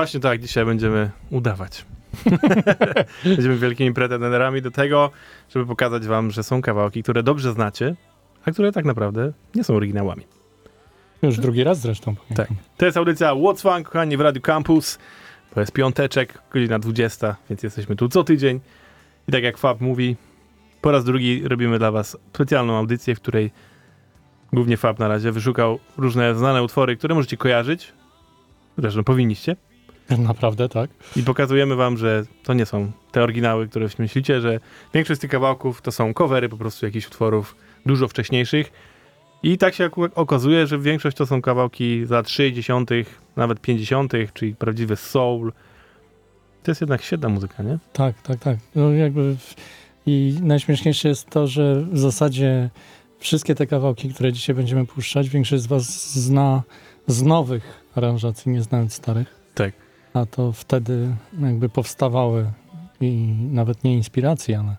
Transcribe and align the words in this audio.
Właśnie 0.00 0.20
tak, 0.20 0.40
dzisiaj 0.40 0.64
będziemy 0.64 1.10
udawać. 1.30 1.84
będziemy 3.24 3.56
wielkimi 3.56 3.94
pretenderami 3.94 4.62
do 4.62 4.70
tego, 4.70 5.10
żeby 5.54 5.66
pokazać 5.66 6.06
wam, 6.06 6.30
że 6.30 6.42
są 6.42 6.62
kawałki, 6.62 7.02
które 7.02 7.22
dobrze 7.22 7.52
znacie, 7.52 7.94
a 8.44 8.50
które 8.50 8.72
tak 8.72 8.84
naprawdę 8.84 9.32
nie 9.54 9.64
są 9.64 9.74
oryginałami. 9.74 10.26
Już 11.22 11.38
drugi 11.38 11.64
raz 11.64 11.80
zresztą. 11.80 12.14
Tak. 12.34 12.48
To 12.76 12.86
jest 12.86 12.96
audycja 12.96 13.32
What's 13.32 13.62
Fun, 13.62 13.84
kochani, 13.84 14.16
w 14.16 14.20
Radiu 14.20 14.42
Campus. 14.42 14.98
To 15.54 15.60
jest 15.60 15.72
piąteczek, 15.72 16.42
godzina 16.52 16.78
20, 16.78 17.36
więc 17.50 17.62
jesteśmy 17.62 17.96
tu 17.96 18.08
co 18.08 18.24
tydzień. 18.24 18.60
I 19.28 19.32
tak 19.32 19.42
jak 19.42 19.58
Fab 19.58 19.80
mówi, 19.80 20.16
po 20.80 20.90
raz 20.90 21.04
drugi 21.04 21.48
robimy 21.48 21.78
dla 21.78 21.90
was 21.90 22.16
specjalną 22.34 22.76
audycję, 22.76 23.14
w 23.14 23.20
której 23.20 23.50
głównie 24.52 24.76
Fab 24.76 24.98
na 24.98 25.08
razie 25.08 25.32
wyszukał 25.32 25.78
różne 25.96 26.34
znane 26.34 26.62
utwory, 26.62 26.96
które 26.96 27.14
możecie 27.14 27.36
kojarzyć. 27.36 27.92
Zresztą 28.78 29.04
powinniście. 29.04 29.56
Naprawdę, 30.18 30.68
tak. 30.68 30.90
I 31.16 31.22
pokazujemy 31.22 31.76
wam, 31.76 31.96
że 31.96 32.24
to 32.42 32.54
nie 32.54 32.66
są 32.66 32.92
te 33.12 33.22
oryginały, 33.22 33.68
które 33.68 33.88
myślicie, 33.98 34.40
że 34.40 34.60
większość 34.94 35.18
z 35.18 35.20
tych 35.20 35.30
kawałków 35.30 35.82
to 35.82 35.92
są 35.92 36.14
covery 36.14 36.48
po 36.48 36.56
prostu 36.56 36.86
jakichś 36.86 37.06
utworów 37.06 37.56
dużo 37.86 38.08
wcześniejszych. 38.08 38.72
I 39.42 39.58
tak 39.58 39.74
się 39.74 39.90
okazuje, 40.14 40.66
że 40.66 40.78
większość 40.78 41.16
to 41.16 41.26
są 41.26 41.42
kawałki 41.42 42.06
za 42.06 42.24
60., 42.24 42.90
nawet 43.36 43.60
50., 43.60 44.12
czyli 44.34 44.54
prawdziwy 44.54 44.96
soul. 44.96 45.52
To 46.62 46.70
jest 46.70 46.80
jednak 46.80 47.02
świetna 47.02 47.28
muzyka, 47.28 47.62
nie? 47.62 47.78
Tak, 47.92 48.22
tak, 48.22 48.38
tak. 48.38 48.58
No 48.74 48.92
jakby 48.92 49.36
I 50.06 50.34
najśmieszniejsze 50.42 51.08
jest 51.08 51.30
to, 51.30 51.46
że 51.46 51.84
w 51.92 51.98
zasadzie 51.98 52.70
wszystkie 53.18 53.54
te 53.54 53.66
kawałki, 53.66 54.14
które 54.14 54.32
dzisiaj 54.32 54.56
będziemy 54.56 54.86
puszczać, 54.86 55.28
większość 55.28 55.62
z 55.62 55.66
was 55.66 56.14
zna 56.14 56.62
z 57.06 57.22
nowych 57.22 57.84
aranżacji, 57.94 58.52
nie 58.52 58.62
znając 58.62 58.94
starych. 58.94 59.40
Tak. 59.54 59.89
A 60.14 60.26
to 60.26 60.52
wtedy 60.52 61.16
jakby 61.42 61.68
powstawały 61.68 62.50
i 63.00 63.34
nawet 63.50 63.84
nie 63.84 63.94
inspiracje, 63.94 64.58
ale 64.58 64.76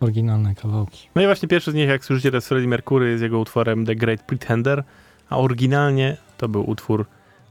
oryginalne 0.00 0.54
kawałki. 0.54 1.08
No 1.14 1.22
i 1.22 1.24
właśnie 1.24 1.48
pierwszy 1.48 1.70
z 1.70 1.74
nich, 1.74 1.88
jak 1.88 2.04
słyszycie, 2.04 2.30
to 2.30 2.36
jest 2.36 2.48
Freddie 2.48 2.68
Mercury 2.68 3.18
z 3.18 3.20
jego 3.20 3.38
utworem 3.38 3.86
The 3.86 3.94
Great 3.94 4.22
Pretender, 4.22 4.84
a 5.30 5.38
oryginalnie 5.38 6.16
to 6.38 6.48
był 6.48 6.70
utwór 6.70 7.06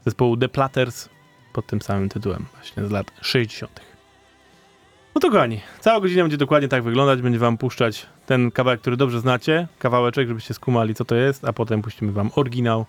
zespołu 0.06 0.38
The 0.38 0.50
Platters 0.50 1.10
pod 1.54 1.68
tym 1.68 1.82
samym 1.82 2.10
tytułem, 2.10 2.46
właśnie 2.54 2.86
z 2.86 2.92
lat 2.92 3.12
60. 3.22 3.82
No 5.16 5.22
to 5.22 5.30
kochani, 5.32 5.62
cała 5.80 6.00
godzina 6.02 6.24
będzie 6.24 6.38
dokładnie 6.38 6.68
tak 6.68 6.84
wyglądać, 6.84 7.22
będzie 7.22 7.40
wam 7.40 7.58
puszczać 7.58 8.06
ten 8.26 8.52
kawałek, 8.52 8.82
który 8.82 8.98
dobrze 8.98 9.20
znacie, 9.20 9.68
kawałeczek, 9.80 10.28
żebyście 10.28 10.54
skumali, 10.54 10.96
co 10.96 11.06
to 11.06 11.16
jest, 11.16 11.46
a 11.46 11.54
potem 11.54 11.82
puścimy 11.82 12.12
wam 12.12 12.32
oryginał 12.36 12.86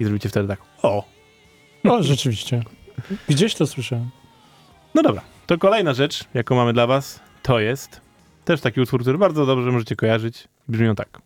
i 0.00 0.04
zrobicie 0.04 0.28
wtedy 0.28 0.48
tak, 0.48 0.60
o, 0.82 1.04
No, 1.84 2.02
rzeczywiście. 2.02 2.62
Gdzieś 3.28 3.54
to 3.54 3.66
słyszałem. 3.66 4.10
no 4.94 5.02
dobra. 5.02 5.22
To 5.46 5.58
kolejna 5.58 5.94
rzecz, 5.94 6.24
jaką 6.34 6.56
mamy 6.56 6.72
dla 6.72 6.86
was, 6.86 7.20
to 7.42 7.60
jest 7.60 8.00
też 8.44 8.60
taki 8.60 8.80
utwór, 8.80 9.00
który 9.00 9.18
bardzo 9.18 9.46
dobrze 9.46 9.72
możecie 9.72 9.96
kojarzyć. 9.96 10.48
Brzmią 10.68 10.94
tak. 10.94 11.20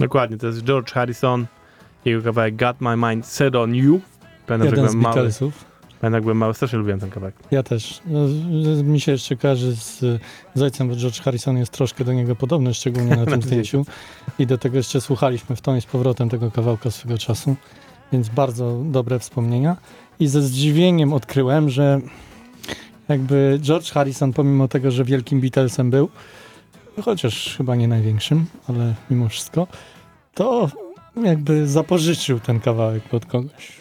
Dokładnie, 0.00 0.36
to 0.38 0.46
jest 0.46 0.62
George 0.62 0.92
Harrison, 0.92 1.46
jego 2.04 2.22
kawałek 2.22 2.56
Got 2.56 2.80
My 2.80 2.96
Mind 2.96 3.26
Set 3.26 3.56
On 3.56 3.74
You. 3.74 4.00
Pamiętam, 4.46 4.66
Jeden 4.68 4.84
jak 4.84 4.92
z 4.92 4.94
mały, 4.94 5.14
Beatlesów. 5.14 5.64
pamiętam, 6.00 6.14
jak 6.14 6.22
byłem 6.22 6.36
mały, 6.36 6.54
strasznie 6.54 6.78
lubiłem 6.78 7.00
ten 7.00 7.10
kawałek. 7.10 7.34
Ja 7.50 7.62
też. 7.62 8.00
No, 8.06 8.20
mi 8.84 9.00
się 9.00 9.12
jeszcze 9.12 9.36
kojarzy 9.36 9.76
z, 9.76 9.98
z 10.54 10.62
ojcem, 10.62 10.88
bo 10.88 10.96
George 10.96 11.20
Harrison 11.20 11.56
jest 11.56 11.72
troszkę 11.72 12.04
do 12.04 12.12
niego 12.12 12.36
podobny, 12.36 12.74
szczególnie 12.74 13.16
na 13.16 13.26
tym 13.32 13.42
zdjęciu. 13.42 13.86
I 14.38 14.46
do 14.46 14.58
tego 14.58 14.76
jeszcze 14.76 15.00
słuchaliśmy 15.00 15.56
w 15.56 15.60
i 15.76 15.80
z 15.80 15.86
powrotem 15.86 16.28
tego 16.28 16.50
kawałka 16.50 16.90
swego 16.90 17.18
czasu. 17.18 17.56
Więc 18.12 18.28
bardzo 18.28 18.82
dobre 18.84 19.18
wspomnienia. 19.18 19.76
I 20.20 20.26
ze 20.26 20.42
zdziwieniem 20.42 21.12
odkryłem, 21.12 21.70
że 21.70 22.00
jakby 23.08 23.58
George 23.62 23.90
Harrison, 23.90 24.32
pomimo 24.32 24.68
tego, 24.68 24.90
że 24.90 25.04
wielkim 25.04 25.40
Beatlesem 25.40 25.90
był, 25.90 26.08
chociaż 27.02 27.54
chyba 27.56 27.76
nie 27.76 27.88
największym, 27.88 28.46
ale 28.68 28.94
mimo 29.10 29.28
wszystko, 29.28 29.66
to 30.34 30.70
jakby 31.16 31.66
zapożyczył 31.66 32.40
ten 32.40 32.60
kawałek 32.60 33.14
od 33.14 33.26
kogoś. 33.26 33.80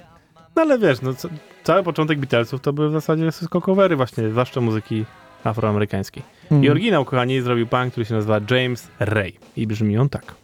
No 0.55 0.61
ale 0.61 0.79
wiesz, 0.79 1.01
no, 1.01 1.13
ca- 1.13 1.29
cały 1.63 1.83
początek 1.83 2.19
Beatlesów 2.19 2.61
to 2.61 2.73
były 2.73 2.89
w 2.89 2.91
zasadzie 2.91 3.31
wszystko 3.31 3.61
covery 3.61 3.95
właśnie, 3.95 4.29
zwłaszcza 4.29 4.61
muzyki 4.61 5.05
afroamerykańskiej. 5.43 6.23
I 6.51 6.53
Mhm. 6.53 6.71
oryginał, 6.71 7.05
kochani, 7.05 7.41
zrobił 7.41 7.67
pan, 7.67 7.91
który 7.91 8.05
się 8.05 8.13
nazywa 8.13 8.39
James 8.51 8.87
Ray. 8.99 9.33
I 9.57 9.67
brzmi 9.67 9.97
on 9.97 10.09
tak. 10.09 10.35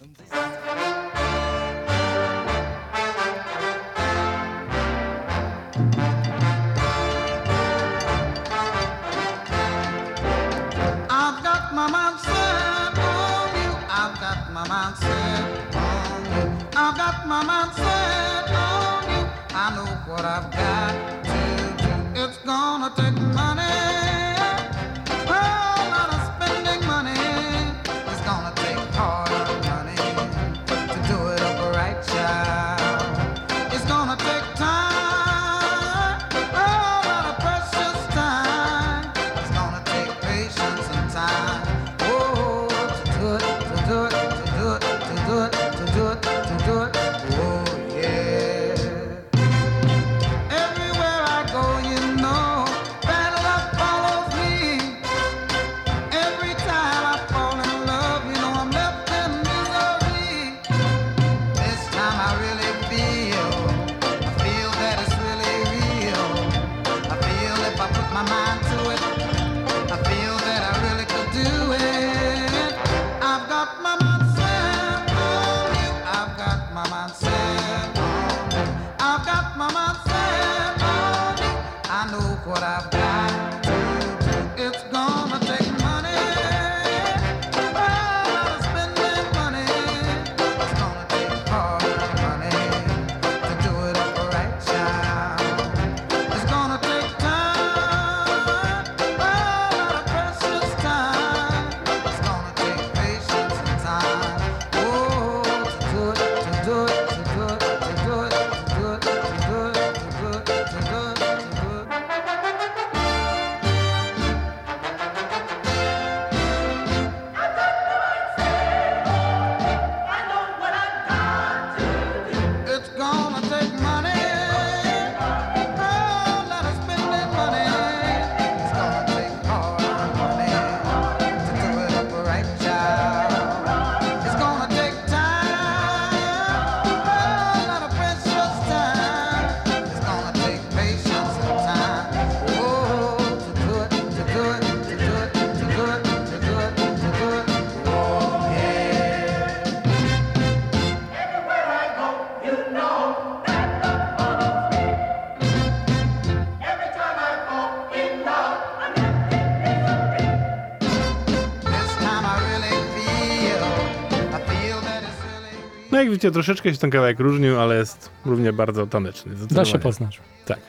No 165.95 166.01
jak 166.01 166.09
widzicie, 166.09 166.31
troszeczkę 166.31 166.71
się 166.73 166.77
ten 166.79 166.89
kawałek 166.89 167.19
różnił, 167.19 167.59
ale 167.59 167.75
jest 167.75 168.09
równie 168.25 168.53
bardzo 168.53 168.87
taneczny. 168.87 169.35
Da 169.35 169.65
się 169.65 169.79
poznać. 169.79 170.21
Tak. 170.45 170.59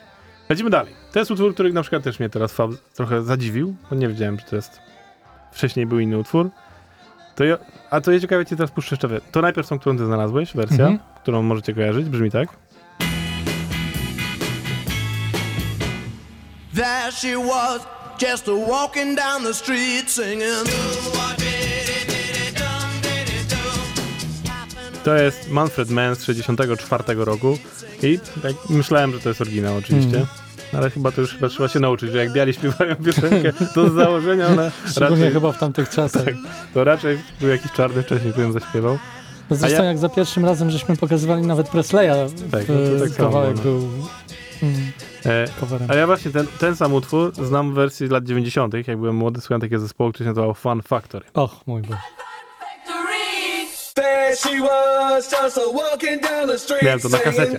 Lecimy 0.49 0.71
dalej. 0.71 0.93
To 1.13 1.19
jest 1.19 1.31
utwór, 1.31 1.55
który 1.55 1.73
na 1.73 1.83
przykład 1.83 2.03
też 2.03 2.19
mnie 2.19 2.29
teraz 2.31 2.55
trochę 2.95 3.23
zadziwił, 3.23 3.77
bo 3.91 3.97
nie 3.97 4.09
wiedziałem, 4.09 4.39
że 4.39 4.45
to 4.47 4.57
jest... 4.57 4.81
Wcześniej 5.53 5.87
był 5.87 5.99
inny 5.99 6.19
utwór. 6.19 6.51
To 7.37 7.45
ja... 7.45 7.59
A 7.91 8.01
to 8.01 8.13
ja 8.13 8.21
ciekawe, 8.21 8.47
cię 8.47 8.57
teraz 8.57 8.71
puszczę 8.71 8.95
jeszcze. 8.95 9.09
we- 9.09 9.21
To 9.21 9.41
najpierw 9.43 9.69
tą, 9.69 9.79
którą 9.79 9.99
ty 9.99 10.07
znalazłeś, 10.07 10.55
wersja, 10.55 10.87
Mhm. 10.87 10.99
którą 11.23 11.43
możecie 11.43 11.75
kojarzyć, 11.75 12.09
brzmi 12.09 12.31
tak. 12.31 12.49
There 16.75 17.13
she 17.13 17.37
was, 17.49 17.81
just 18.23 18.49
a 18.49 18.71
walking 18.71 19.17
down 19.17 19.43
the 19.45 19.55
street 19.55 20.11
singing. 20.11 20.69
To 25.07 25.15
jest 25.17 25.51
Manfred 25.51 25.91
Mann 25.91 26.15
z 26.17 26.25
64 26.25 27.05
roku 27.25 27.59
i 28.03 28.19
tak 28.43 28.53
myślałem, 28.71 29.13
że 29.13 29.21
to 29.21 29.29
jest 29.29 29.41
oryginał 29.41 29.77
oczywiście. 29.77 30.19
Mhm. 30.19 30.27
Ale 30.73 30.91
chyba 30.91 31.13
to 31.13 31.21
już 31.21 31.33
chyba 31.35 31.49
trzeba 31.49 31.69
się 31.69 31.81
nauczyć, 31.81 32.13
że 32.13 32.19
jak 32.19 32.33
biali 32.33 32.53
śpiewają 32.55 32.97
piosenkę, 33.07 33.53
to 33.75 33.91
z 33.91 33.93
założenia 33.93 34.47
ona 34.47 34.71
Szczególnie 34.91 35.17
raczej, 35.17 35.33
chyba 35.33 35.53
w 35.53 35.59
tamtych 35.59 35.89
czasach. 35.89 36.25
tak, 36.25 36.35
to 36.75 36.85
raczej 36.85 37.19
był 37.41 37.49
jakiś 37.49 37.73
czarny 37.73 38.03
wcześniej, 38.03 38.33
który 38.33 38.47
ją 38.47 38.53
zaśpiewał. 38.53 38.99
No 39.51 39.57
zresztą 39.57 39.79
ja- 39.83 39.89
jak 39.89 39.99
za 39.99 40.09
pierwszym 40.09 40.45
razem 40.45 40.71
żeśmy 40.71 40.97
pokazywali 40.97 41.43
nawet 41.47 41.69
Presleya, 41.69 42.31
Tak, 42.51 42.65
no 42.69 43.01
tak 43.01 43.09
samo, 43.09 43.29
kawałek 43.29 43.57
no. 43.57 43.63
był 43.63 43.89
mm, 44.63 44.93
E, 45.27 45.49
coverem. 45.61 45.91
a 45.91 45.95
ja 45.95 46.07
właśnie 46.07 46.31
ten, 46.31 46.47
ten 46.59 46.77
sam 46.77 46.95
utwór 46.95 47.33
znam 47.35 47.71
w 47.73 47.75
wersji 47.75 48.07
z 48.09 48.11
lat 48.11 48.25
90., 48.25 48.75
jak 48.89 48.99
byłem 48.99 49.17
młody, 49.17 49.41
słuchałem 49.41 49.61
takiego 49.61 49.81
zespołu, 49.81 50.13
który 50.13 50.25
się 50.25 50.31
nazywał 50.31 50.55
Fun 50.55 50.83
Factory. 50.83 51.25
Och, 51.35 51.67
mój 51.67 51.83
Boże. 51.83 51.99
Miałem 56.83 57.01
to 57.01 57.09
na 57.09 57.19
kasecie. 57.19 57.59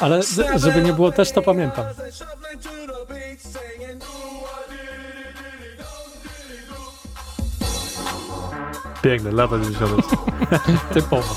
Ale 0.00 0.20
żeby 0.56 0.82
nie 0.82 0.92
było, 0.92 1.12
też 1.12 1.32
to 1.32 1.42
pamiętam. 1.42 1.84
Piękne, 9.02 9.32
lata 9.32 9.58
90. 9.58 10.02
Typowo. 10.94 11.34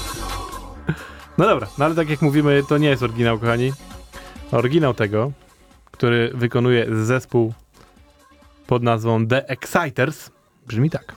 No 1.38 1.46
dobra, 1.46 1.68
no 1.78 1.86
ale 1.86 1.96
tak 1.96 2.10
jak 2.10 2.22
mówimy, 2.22 2.64
to 2.70 2.78
nie 2.78 2.90
jest 2.90 3.04
oryginał, 3.04 3.40
kochani. 3.40 3.74
Oryginał 4.52 4.94
tego, 4.94 5.32
który 5.92 6.32
wykonuje 6.34 6.88
zespół 7.06 7.54
pod 8.68 8.84
nazwą 8.84 9.28
The 9.28 9.48
Exciters, 9.48 10.30
brzmi 10.68 10.90
tak. 10.90 11.16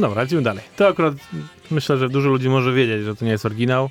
No 0.00 0.08
dobra, 0.08 0.22
lecimy 0.22 0.42
dalej. 0.42 0.64
To 0.76 0.88
akurat 0.88 1.14
myślę, 1.70 1.96
że 1.96 2.08
dużo 2.08 2.28
ludzi 2.28 2.48
może 2.48 2.72
wiedzieć, 2.72 3.04
że 3.04 3.16
to 3.16 3.24
nie 3.24 3.30
jest 3.30 3.46
oryginał, 3.46 3.90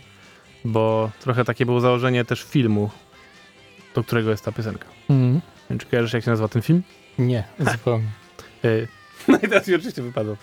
bo 0.65 1.11
trochę 1.19 1.45
takie 1.45 1.65
było 1.65 1.79
założenie 1.79 2.25
też 2.25 2.43
filmu, 2.43 2.89
do 3.95 4.03
którego 4.03 4.29
jest 4.29 4.45
ta 4.45 4.51
piosenka. 4.51 4.85
Wiem, 5.69 5.79
czy 5.79 5.85
kojarzysz, 5.85 6.13
jak 6.13 6.23
się 6.23 6.29
nazywa 6.29 6.47
ten 6.47 6.61
film? 6.61 6.83
Nie, 7.19 7.43
zupełnie. 7.59 8.05
Y, 8.65 8.87
No 9.27 9.37
i 9.37 9.47
teraz 9.47 9.67
mi 9.67 9.75
oczywiście 9.75 10.01
wypadło. 10.01 10.37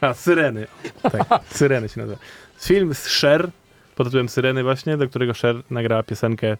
A, 0.00 0.14
Syreny. 0.14 0.66
Tak, 1.02 1.22
Syreny 1.58 1.88
się 1.88 2.00
nazywa. 2.00 2.18
Film 2.60 2.94
z 2.94 3.06
Cher, 3.06 3.50
pod 3.96 4.06
tytułem 4.06 4.28
Syreny 4.28 4.62
właśnie, 4.62 4.96
do 4.96 5.08
którego 5.08 5.32
Cher 5.34 5.56
nagrała 5.70 6.02
piosenkę, 6.02 6.56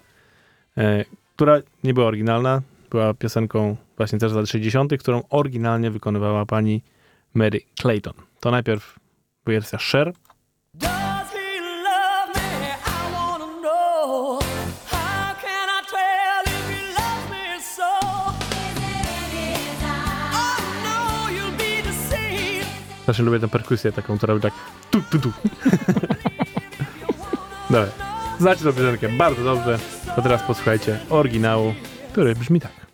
e, 0.79 1.05
która 1.37 1.59
nie 1.85 1.95
była 1.95 2.07
oryginalna, 2.07 2.63
była 2.91 3.15
piosenką 3.15 3.77
właśnie 3.97 4.19
też 4.19 4.33
z 4.33 4.35
lat 4.35 4.49
60., 4.49 4.93
którą 4.99 5.23
oryginalnie 5.31 5.91
wykonywała 5.91 6.47
pani 6.47 6.83
Mary 7.35 7.61
Clayton. 7.81 8.15
To 8.41 8.51
najpierw 8.51 8.99
wersja 9.47 9.79
Cher, 9.79 10.13
so? 17.77 17.85
Oh 20.33 20.59
no. 20.83 21.19
Strasznie 23.03 23.25
lubię 23.25 23.41
tę 23.41 23.49
perkusję 23.49 23.93
taką, 23.93 24.17
która 24.17 24.35
robi 24.35 24.43
tak 24.43 24.55
tu, 24.91 25.03
tu, 25.11 25.19
tu. 25.19 25.33
Dobra. 27.71 27.89
Znacie 28.41 28.65
tę 28.65 28.73
piosenkę 28.73 29.09
bardzo 29.09 29.45
dobrze. 29.45 29.79
To 30.17 30.23
teraz 30.23 30.43
posłuchajcie 30.43 30.99
oryginału, 31.11 31.75
który 32.13 32.35
brzmi 32.35 32.61
tak. 32.61 32.88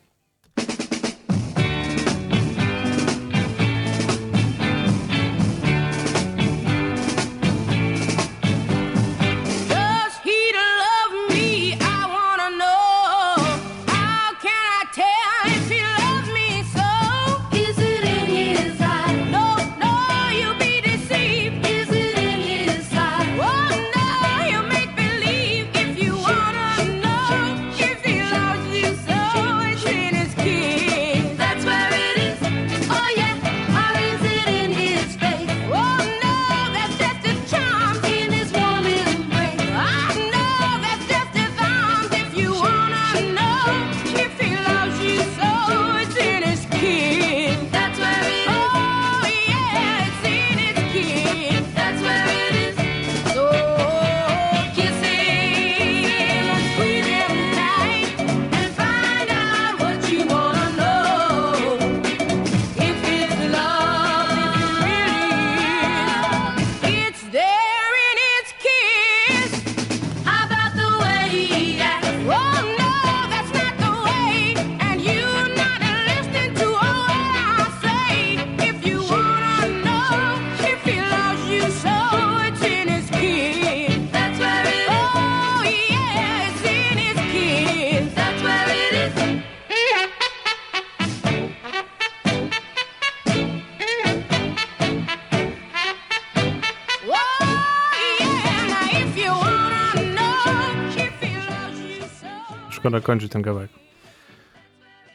So. 102.94 103.00
Szkoda 103.00 103.06
kończyć 103.06 103.32
ten 103.32 103.42
kawałek. 103.42 103.70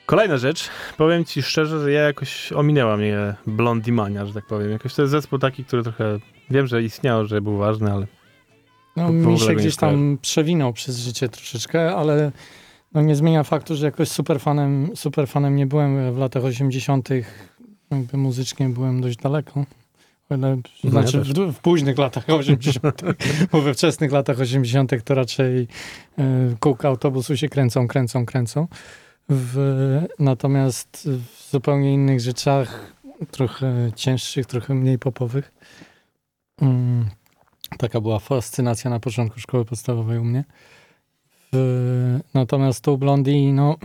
Kolejna 0.06 0.38
rzecz. 0.38 0.70
Powiem 0.98 1.26
ci 1.26 1.42
szczerze, 1.42 1.80
że 1.80 1.92
ja 1.92 2.02
jakoś 2.02 2.52
ominęła 2.52 2.98
mnie 2.98 3.36
Blondie 3.48 3.94
Mania, 3.94 4.26
że 4.26 4.34
tak 4.34 4.46
powiem. 4.46 4.72
Jakoś 4.72 4.94
to 4.94 5.02
jest 5.02 5.12
zespół 5.12 5.40
taki, 5.40 5.66
który 5.66 5.84
trochę... 5.84 6.20
Wiem, 6.50 6.68
że 6.68 6.84
istniał, 6.84 7.26
że 7.26 7.42
był 7.42 7.58
ważny, 7.58 7.92
ale... 7.92 8.08
No, 8.96 9.10
mi 9.12 9.40
się 9.40 9.56
gdzieś 9.56 9.76
tam 9.76 10.18
przewinął 10.22 10.74
przez 10.74 11.00
życie 11.00 11.30
troszeczkę, 11.30 11.96
ale 11.96 12.32
no, 12.94 13.02
nie 13.02 13.16
zmienia 13.16 13.44
faktu, 13.44 13.76
że 13.76 13.86
jakoś 13.86 14.10
super 14.10 14.40
fanem, 14.40 14.90
super 14.96 15.28
fanem 15.28 15.56
nie 15.56 15.66
byłem 15.66 16.14
w 16.14 16.18
latach 16.18 16.44
80. 16.44 17.10
Jakby 17.92 18.18
muzycznie 18.18 18.70
byłem 18.70 19.02
dość 19.02 19.18
daleko. 19.18 19.66
Ja 20.84 20.90
znaczy 20.90 21.22
w, 21.22 21.54
w 21.54 21.60
późnych 21.60 21.98
latach 21.98 22.30
80., 22.40 23.02
bo 23.52 23.62
we 23.62 23.74
wczesnych 23.74 24.12
latach 24.12 24.40
80. 24.40 25.04
to 25.04 25.16
raczej 25.16 25.68
y, 26.20 26.24
kółka 26.60 26.88
autobusu 26.88 27.38
się 27.38 27.50
kręcą, 27.50 27.88
kręcą, 27.88 28.26
kręcą. 28.26 28.68
W, 29.30 30.06
natomiast 30.20 31.10
w 31.10 31.52
zupełnie 31.52 31.94
innych 31.94 32.20
rzeczach, 32.20 32.94
trochę 33.32 33.92
cięższych, 33.96 34.46
trochę 34.46 34.74
mniej 34.74 35.00
popowych. 35.00 35.52
Mm, 36.62 37.10
Taka 37.78 38.02
była 38.02 38.20
fascynacja 38.20 38.90
na 38.90 39.00
początku 39.00 39.40
szkoły 39.40 39.66
podstawowej 39.66 40.20
u 40.20 40.24
mnie. 40.24 40.44
W, 41.54 42.20
natomiast 42.34 42.84
tu 42.84 42.98
Blondie, 42.98 43.54
no 43.54 43.78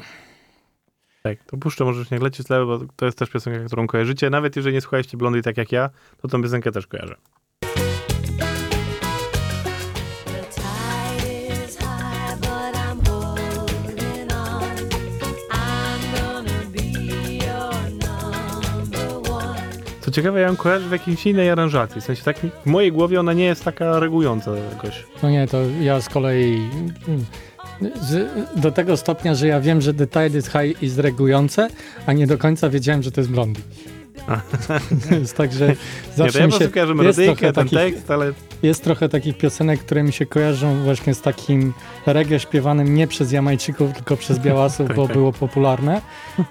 Tak, 1.27 1.45
to 1.45 1.57
puszczę, 1.57 1.85
możesz 1.85 2.11
nie 2.11 2.19
lecieć 2.19 2.47
tle, 2.47 2.67
bo 2.67 2.81
to 2.97 3.07
jest 3.07 3.19
też 3.19 3.31
piosenka, 3.31 3.67
którą 3.67 3.87
kojarzycie. 3.87 4.31
Nawet 4.31 4.57
jeżeli 4.57 4.75
nie 4.75 4.81
słuchaliście 4.81 5.17
Blondie 5.17 5.43
tak 5.43 5.57
jak 5.57 5.73
ja, 5.73 5.91
to 6.23 6.29
tą 6.29 6.43
piosenkę 6.43 6.73
też 6.73 6.87
kojarzę. 6.87 7.15
Co 20.01 20.11
ciekawe, 20.11 20.41
ja 20.41 20.47
ją 20.47 20.57
kojarzę 20.57 20.89
w 20.89 20.93
jakiejś 20.93 21.27
innej 21.27 21.51
aranżacji. 21.51 22.01
W 22.01 22.05
sensie 22.05 22.23
tak 22.25 22.37
w 22.39 22.67
mojej 22.67 22.93
głowie 22.93 23.21
ona 23.21 23.33
nie 23.33 23.45
jest 23.45 23.65
taka 23.65 24.01
reagująca 24.01 24.51
jakoś. 24.57 25.05
No 25.23 25.31
nie, 25.31 25.49
to 25.49 25.59
ja 25.81 26.01
z 26.01 26.09
kolei 26.09 26.71
z, 28.01 28.31
do 28.57 28.73
tego 28.73 28.97
stopnia, 28.97 29.35
że 29.35 29.47
ja 29.47 29.61
wiem, 29.61 29.81
że 29.81 29.95
The 29.95 30.07
Tide 30.07 30.39
is 30.39 30.47
High 30.47 30.83
jest 30.83 30.99
reagujące, 30.99 31.69
a 32.07 32.13
nie 32.13 32.27
do 32.27 32.39
końca 32.39 32.71
wiedziałem, 32.71 33.03
że 33.03 33.11
to 33.11 33.21
jest 33.21 33.31
Blondie. 33.31 33.63
jest 35.21 35.37
tak, 35.37 35.53
że 35.53 35.69
Nie, 35.69 35.77
zawsze 36.17 36.33
to 36.33 36.39
ja 36.39 36.47
mi 36.47 36.53
się, 36.53 36.69
kojarzę 36.69 36.93
jest 36.93 37.03
melodyjkę, 37.03 37.37
trochę, 37.37 37.53
ten 37.53 37.65
takich, 37.65 37.79
tekst, 37.79 38.11
ale 38.11 38.33
jest 38.63 38.85
trochę 38.85 39.09
takich 39.09 39.39
piosenek, 39.39 39.81
które 39.81 40.03
mi 40.03 40.13
się 40.13 40.27
kojarzą 40.27 40.83
właśnie 40.83 41.15
z 41.15 41.21
takim 41.21 41.73
reggae 42.07 42.41
śpiewanym 42.41 42.95
nie 42.95 43.07
przez 43.07 43.33
Jamajczyków, 43.33 43.93
tylko 43.93 44.17
przez 44.17 44.39
Białasów, 44.39 44.89
bo 44.97 45.09
było 45.09 45.33
popularne. 45.33 46.03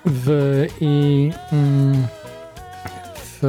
W, 0.05 0.65
I 0.81 1.31
mm, 1.51 2.07
w, 3.41 3.43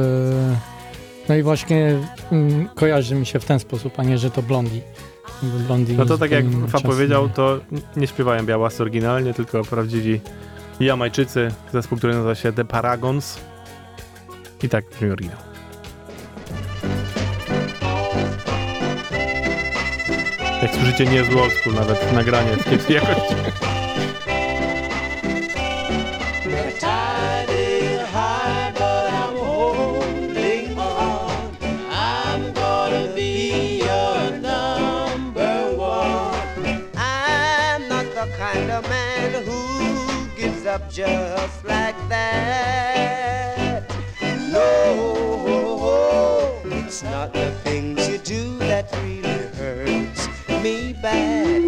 no 1.29 1.35
i 1.35 1.43
właśnie 1.43 1.99
mm, 2.31 2.69
kojarzy 2.75 3.15
mi 3.15 3.25
się 3.25 3.39
w 3.39 3.45
ten 3.45 3.59
sposób, 3.59 3.99
a 3.99 4.03
nie, 4.03 4.17
że 4.17 4.31
to 4.31 4.41
Blondie. 4.41 4.81
Blondie 5.43 5.95
no 5.97 6.05
to 6.05 6.17
tak 6.17 6.31
jak 6.31 6.45
Fa 6.67 6.79
powiedział, 6.79 7.29
to 7.29 7.59
nie 7.95 8.07
śpiewają 8.07 8.45
Białasy 8.45 8.83
oryginalnie, 8.83 9.33
tylko 9.33 9.63
prawdziwi 9.63 10.21
Jamajczycy, 10.79 11.51
zespół, 11.73 11.97
który 11.97 12.13
nazywa 12.13 12.35
się 12.35 12.53
The 12.53 12.65
Paragons. 12.65 13.39
I 14.63 14.69
tak 14.69 14.85
brzmi 14.89 15.09
oryginał. 15.09 15.37
Jak 20.61 20.75
słyszycie, 20.75 21.05
nie 21.05 21.15
jest 21.15 21.31
old 21.31 21.53
school, 21.53 21.75
nawet 21.75 22.13
nagranie 22.13 22.51
w 22.57 22.69
kiepskiej 22.69 22.95
jakości. 22.95 23.35
Just 41.05 41.65
like 41.65 41.95
that. 42.09 43.83
No, 44.51 46.61
It's 46.65 47.03
not 47.03 47.33
the 47.33 47.51
things 47.63 48.07
you 48.07 48.17
do 48.17 48.57
that 48.59 48.91
really 49.03 49.47
hurts 49.57 50.27
me 50.63 50.93
bad, 50.93 51.61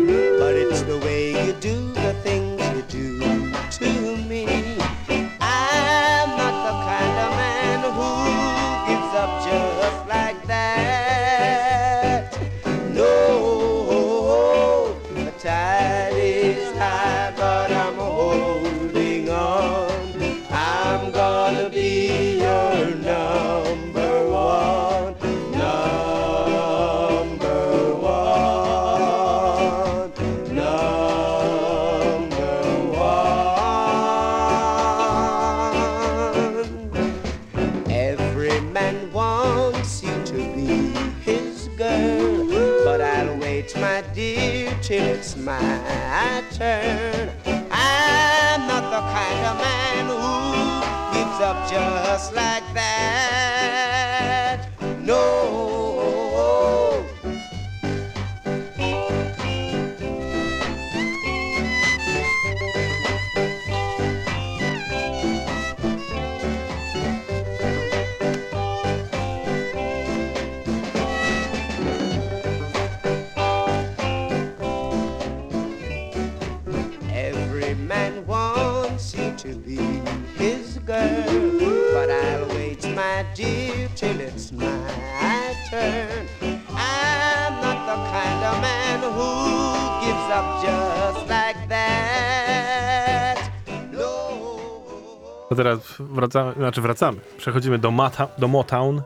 teraz 95.57 95.95
wracamy, 95.99 96.53
znaczy 96.53 96.81
wracamy. 96.81 97.17
Przechodzimy 97.37 97.79
do, 97.79 97.91
Mata, 97.91 98.27
do 98.37 98.47
Motown 98.47 99.01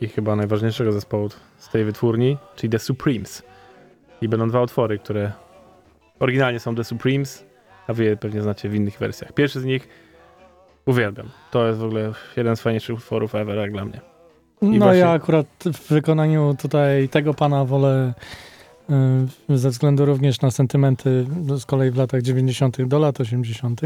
i 0.00 0.08
chyba 0.08 0.36
najważniejszego 0.36 0.92
zespołu 0.92 1.28
z 1.58 1.68
tej 1.68 1.84
wytwórni, 1.84 2.38
czyli 2.56 2.70
The 2.70 2.78
Supremes. 2.78 3.42
I 4.20 4.28
będą 4.28 4.48
dwa 4.48 4.62
utwory, 4.62 4.98
które 4.98 5.32
oryginalnie 6.20 6.60
są 6.60 6.74
The 6.74 6.84
Supremes, 6.84 7.44
a 7.86 7.92
wy 7.92 8.04
je 8.04 8.16
pewnie 8.16 8.42
znacie 8.42 8.68
w 8.68 8.74
innych 8.74 8.98
wersjach. 8.98 9.32
Pierwszy 9.32 9.60
z 9.60 9.64
nich 9.64 9.88
uwielbiam. 10.86 11.28
To 11.50 11.66
jest 11.66 11.78
w 11.78 11.84
ogóle 11.84 12.12
jeden 12.36 12.56
z 12.56 12.60
fajniejszych 12.60 12.96
utworów 12.96 13.34
ever, 13.34 13.58
jak 13.58 13.72
dla 13.72 13.84
mnie. 13.84 14.00
No 14.62 14.78
właśnie- 14.78 15.00
ja 15.00 15.10
akurat 15.10 15.46
w 15.64 15.88
wykonaniu 15.88 16.56
tutaj 16.62 17.08
tego 17.08 17.34
pana 17.34 17.64
wolę 17.64 18.14
y, 19.50 19.58
ze 19.58 19.70
względu 19.70 20.04
również 20.04 20.40
na 20.40 20.50
sentymenty 20.50 21.26
z 21.58 21.66
kolei 21.66 21.90
w 21.90 21.96
latach 21.96 22.22
90. 22.22 22.84
do 22.86 22.98
lat 22.98 23.20
80. 23.20 23.80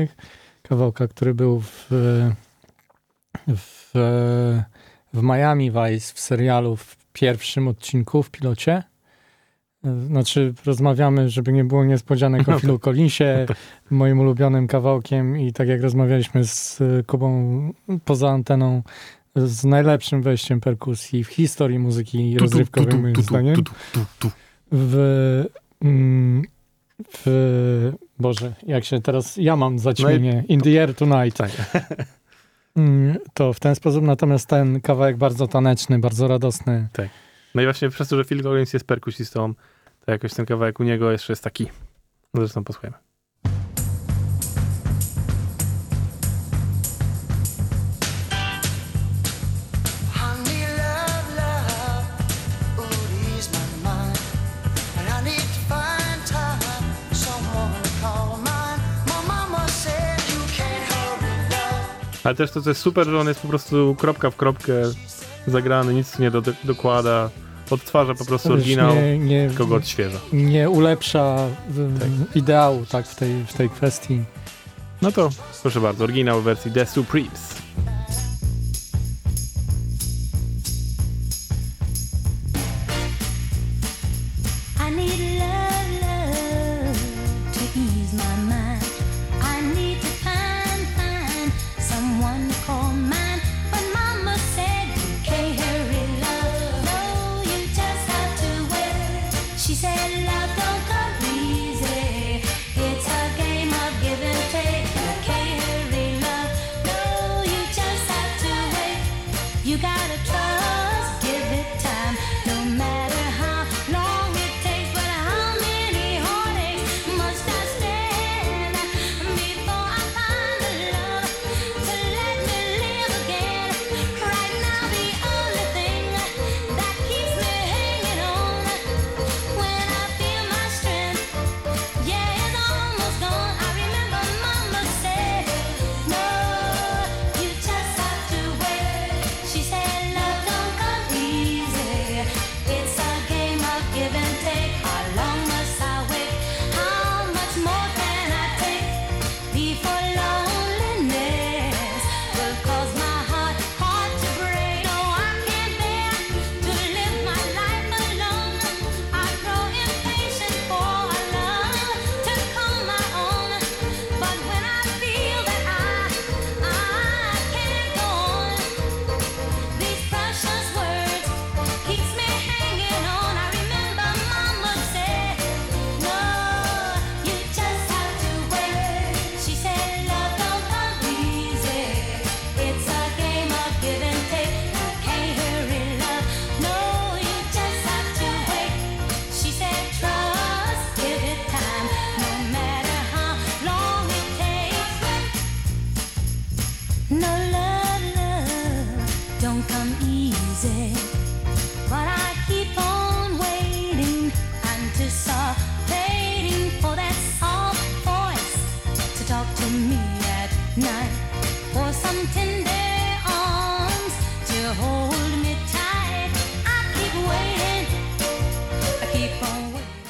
Kawałka, 0.69 1.09
który 1.09 1.35
był 1.35 1.61
w, 1.61 1.87
w, 3.49 3.91
w 5.15 5.23
Miami 5.23 5.71
Vice 5.71 6.15
w 6.15 6.21
serialu 6.21 6.77
w 6.77 6.97
pierwszym 7.13 7.69
odcinku 7.69 8.23
w 8.23 8.31
pilocie. 8.31 8.83
Znaczy, 10.07 10.55
rozmawiamy, 10.65 11.31
żeby 11.31 11.53
nie 11.53 11.65
było 11.65 11.85
niespodzianek 11.85 12.49
o 12.49 12.59
Philu 12.61 12.79
Collinsie, 12.79 13.47
moim 13.91 14.21
ulubionym 14.21 14.67
kawałkiem 14.67 15.41
i 15.41 15.53
tak 15.53 15.69
jak 15.69 15.83
rozmawialiśmy 15.83 16.45
z 16.45 16.81
y, 16.81 17.05
Kubą 17.07 17.73
poza 18.05 18.31
anteną, 18.31 18.83
z 19.37 19.65
najlepszym 19.65 20.23
wejściem 20.23 20.61
perkusji 20.61 21.25
w 21.25 21.29
historii 21.29 21.79
muzyki 21.79 22.39
rozrywkowej, 22.39 23.01
moim 23.01 23.17
zdaniem. 23.17 23.57
W, 24.73 25.45
w, 27.13 27.93
Boże, 28.19 28.53
jak 28.67 28.85
się 28.85 29.03
teraz, 29.03 29.37
ja 29.37 29.57
mam 29.57 29.79
zaćmienie, 29.79 30.45
In 30.49 30.61
the 30.61 30.83
Air 30.83 30.95
Tonight. 30.95 31.37
Tak. 31.37 31.51
Mm, 32.77 33.17
To 33.35 33.53
w 33.53 33.61
ten 33.61 33.75
sposób, 33.75 34.05
natomiast 34.05 34.49
ten 34.49 34.81
kawałek 34.81 35.17
bardzo 35.17 35.47
taneczny, 35.49 35.99
bardzo 35.99 36.29
radosny. 36.29 36.89
No 37.55 37.63
i 37.63 37.65
właśnie 37.65 37.89
przez 37.89 38.09
to, 38.09 38.17
że 38.17 38.25
Phil 38.25 38.43
Collins 38.43 38.73
jest 38.73 38.87
perkusistą, 38.87 39.55
to 40.07 40.13
jakoś 40.13 40.35
ten 40.35 40.47
kawałek 40.47 40.81
u 40.81 40.83
niego 40.85 41.11
jeszcze 41.13 41.33
jest 41.33 41.45
taki. 41.45 41.65
No 42.35 42.41
zresztą 42.41 42.65
posłuchajmy. 42.65 42.97
Ale 62.27 62.35
też 62.35 62.51
to, 62.51 62.63
co 62.63 62.71
jest 62.71 62.81
super, 62.81 63.07
że 63.07 63.21
on 63.21 63.29
jest 63.29 63.41
po 63.41 63.49
prostu 63.49 63.97
kropka 63.99 64.31
w 64.31 64.37
kropkę 64.37 64.73
zagrany, 65.47 65.95
nic 65.95 66.19
nie 66.19 66.31
do, 66.31 66.43
dokłada, 66.65 67.31
odtwarza 67.71 68.15
po 68.15 68.25
prostu 68.25 68.49
Wiesz, 68.49 68.57
oryginał, 68.59 68.95
nie, 68.95 69.19
nie, 69.19 69.49
tylko 69.49 69.67
go 69.67 69.75
odświeża. 69.75 70.19
nie 70.33 70.71
ulepsza 70.71 71.37
y, 72.35 72.39
ideału 72.39 72.87
tak, 72.91 73.07
w, 73.07 73.15
tej, 73.15 73.45
w 73.45 73.53
tej 73.53 73.71
kwestii. 73.71 74.25
No 75.03 75.13
to 75.13 75.31
proszę 75.63 75.81
bardzo, 75.81 76.05
oryginał 76.05 76.41
w 76.41 76.45
wersji 76.45 76.73
The 76.73 76.87
Supremes. 76.87 77.56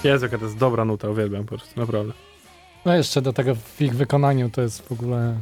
Jezu, 0.07 0.25
jaka 0.25 0.38
to 0.38 0.45
jest 0.45 0.57
dobra 0.57 0.85
nuta, 0.85 1.09
uwielbiam 1.09 1.45
po 1.45 1.49
prostu, 1.49 1.81
naprawdę. 1.81 2.12
No 2.85 2.97
jeszcze 2.97 3.23
do 3.23 3.33
tego 3.33 3.55
w 3.55 3.81
ich 3.81 3.95
wykonaniu 3.95 4.51
to 4.51 4.62
jest 4.62 4.88
w 4.88 4.92
ogóle... 4.92 5.35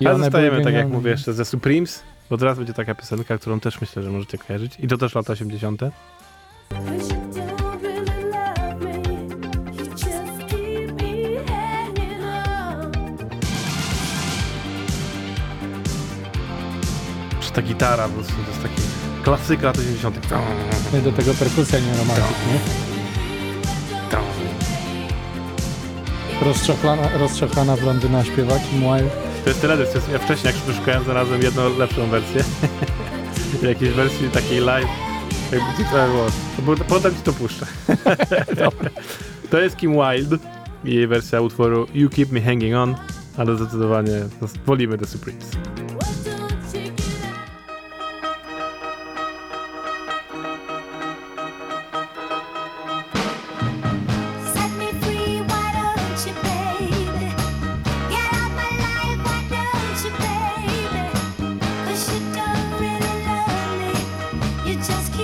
I 0.00 0.06
Ale 0.06 0.18
zostajemy, 0.18 0.64
tak 0.64 0.74
jak 0.74 0.88
mówię, 0.88 1.10
jeszcze 1.10 1.32
ze 1.32 1.44
Supremes, 1.44 2.02
bo 2.30 2.38
teraz 2.38 2.58
będzie 2.58 2.72
taka 2.74 2.94
piosenka, 2.94 3.38
którą 3.38 3.60
też 3.60 3.80
myślę, 3.80 4.02
że 4.02 4.10
możecie 4.10 4.38
kojarzyć. 4.38 4.76
I 4.80 4.88
to 4.88 4.98
też 4.98 5.14
lata 5.14 5.32
80. 5.32 5.80
Cause 5.80 5.92
you 7.14 7.20
don't 7.36 7.82
really 7.82 8.24
love 8.24 8.80
me. 8.80 8.92
You 9.76 9.84
just 9.90 10.48
keep 10.48 11.02
me 11.02 11.44
hanging 11.46 12.22
on. 12.22 12.92
Czy 17.40 17.52
ta 17.52 17.62
gitara 17.62 18.08
po 18.08 18.14
prostu 18.14 18.32
to 18.32 18.50
jest 18.50 18.62
taki 18.62 18.82
klasyka 19.22 19.66
lat 19.66 19.78
80. 19.78 20.16
No 20.92 20.98
i 20.98 21.02
do 21.02 21.12
tego 21.12 21.34
perkusja 21.34 21.78
nie 21.78 21.98
romantyk, 21.98 22.36
nie? 22.52 22.83
Rozczochlana, 26.42 27.18
rozczochlana 27.18 27.76
blondyna 27.76 28.24
śpiewak 28.24 28.60
i 28.72 28.78
Wild. 28.78 29.12
To 29.44 29.50
jest 29.50 29.60
teledysk, 29.60 29.92
to 29.92 29.98
jest, 29.98 30.12
ja 30.12 30.18
wcześniej 30.18 30.54
jak 30.54 30.76
szukałem 30.76 31.04
znalazłem 31.04 31.42
jedną 31.42 31.78
lepszą 31.78 32.06
wersję. 32.06 32.44
Jakiejś 33.68 33.90
wersji 33.90 34.28
takiej 34.28 34.60
live. 34.60 34.88
Jakby 35.52 35.84
to 35.84 36.06
było. 36.06 36.26
To 36.56 36.62
było 36.62 36.76
potem 36.76 37.14
ci 37.14 37.20
to 37.22 37.32
puszczę. 37.32 37.66
To 39.50 39.60
jest 39.60 39.76
Kim 39.76 39.92
Wilde 39.92 40.38
i 40.84 40.94
jej 40.94 41.06
wersja 41.06 41.40
utworu 41.40 41.86
You 41.94 42.10
Keep 42.10 42.32
Me 42.32 42.40
Hanging 42.40 42.74
On, 42.76 42.94
ale 43.36 43.56
zdecydowanie 43.56 44.20
no, 44.40 44.48
wolimy 44.66 44.98
The 44.98 45.06
Supremes. 45.06 45.50
Just 64.86 65.12
keep 65.14 65.23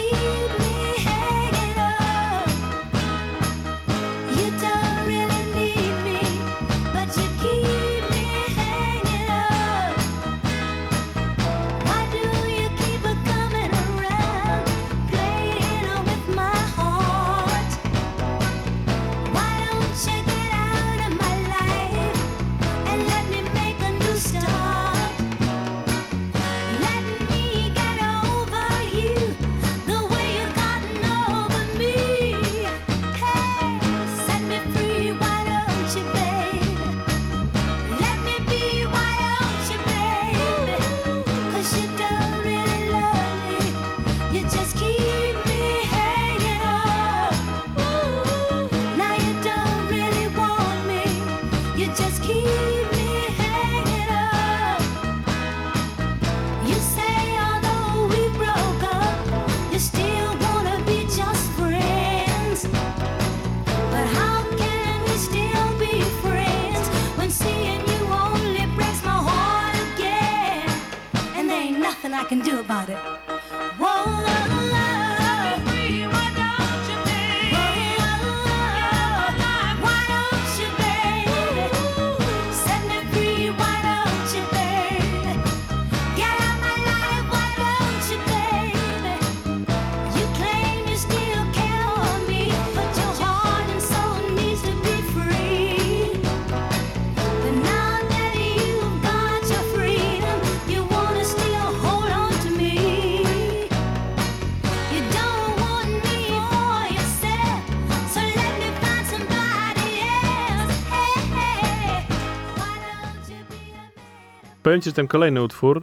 Powiem 114.70 114.82
ci, 114.82 114.90
że 114.90 114.94
ten 114.94 115.08
kolejny 115.08 115.42
utwór 115.42 115.82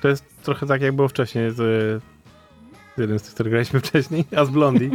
to 0.00 0.08
jest 0.08 0.42
trochę 0.42 0.66
tak, 0.66 0.82
jak 0.82 0.92
było 0.92 1.08
wcześniej 1.08 1.50
z, 1.50 1.56
z 2.96 2.98
jednym 2.98 3.18
z 3.18 3.22
tych, 3.22 3.34
który 3.34 3.50
graliśmy 3.50 3.80
wcześniej, 3.86 4.24
a 4.36 4.44
z 4.44 4.50
Blondie, 4.50 4.90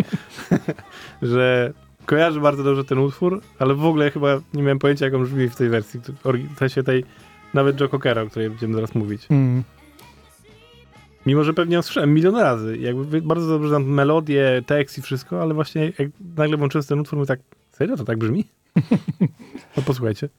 że 1.21 1.73
kojarzę 2.05 2.39
bardzo 2.39 2.63
dobrze 2.63 2.83
ten 2.83 2.99
utwór, 2.99 3.41
ale 3.59 3.75
w 3.75 3.85
ogóle 3.85 4.11
chyba 4.11 4.41
nie 4.53 4.63
miałem 4.63 4.79
pojęcia, 4.79 5.05
jak 5.05 5.13
on 5.13 5.23
brzmi 5.23 5.49
w 5.49 5.55
tej 5.55 5.69
wersji, 5.69 5.99
w 6.55 6.59
sensie 6.59 6.83
tej 6.83 7.03
nawet 7.53 7.81
Joe 7.81 7.89
Cockera, 7.89 8.21
o 8.21 8.27
której 8.27 8.49
będziemy 8.49 8.73
zaraz 8.73 8.95
mówić. 8.95 9.27
Mm. 9.29 9.63
Mimo, 11.25 11.43
że 11.43 11.53
pewnie 11.53 11.75
ją 11.75 11.81
słyszałem 11.81 12.13
milion 12.13 12.35
razy. 12.35 12.77
Jakby 12.77 13.21
bardzo 13.21 13.47
dobrze 13.47 13.69
znam 13.69 13.83
melodię, 13.83 14.63
tekst 14.65 14.97
i 14.97 15.01
wszystko, 15.01 15.41
ale 15.41 15.53
właśnie 15.53 15.91
jak 15.99 16.09
nagle 16.37 16.57
włączyłem 16.57 16.85
ten 16.85 16.99
utwór, 16.99 17.19
mówię 17.19 17.27
tak, 17.27 17.39
serio 17.71 17.97
to 17.97 18.03
tak 18.03 18.17
brzmi? 18.17 18.45
No 19.77 19.83
posłuchajcie. 19.83 20.29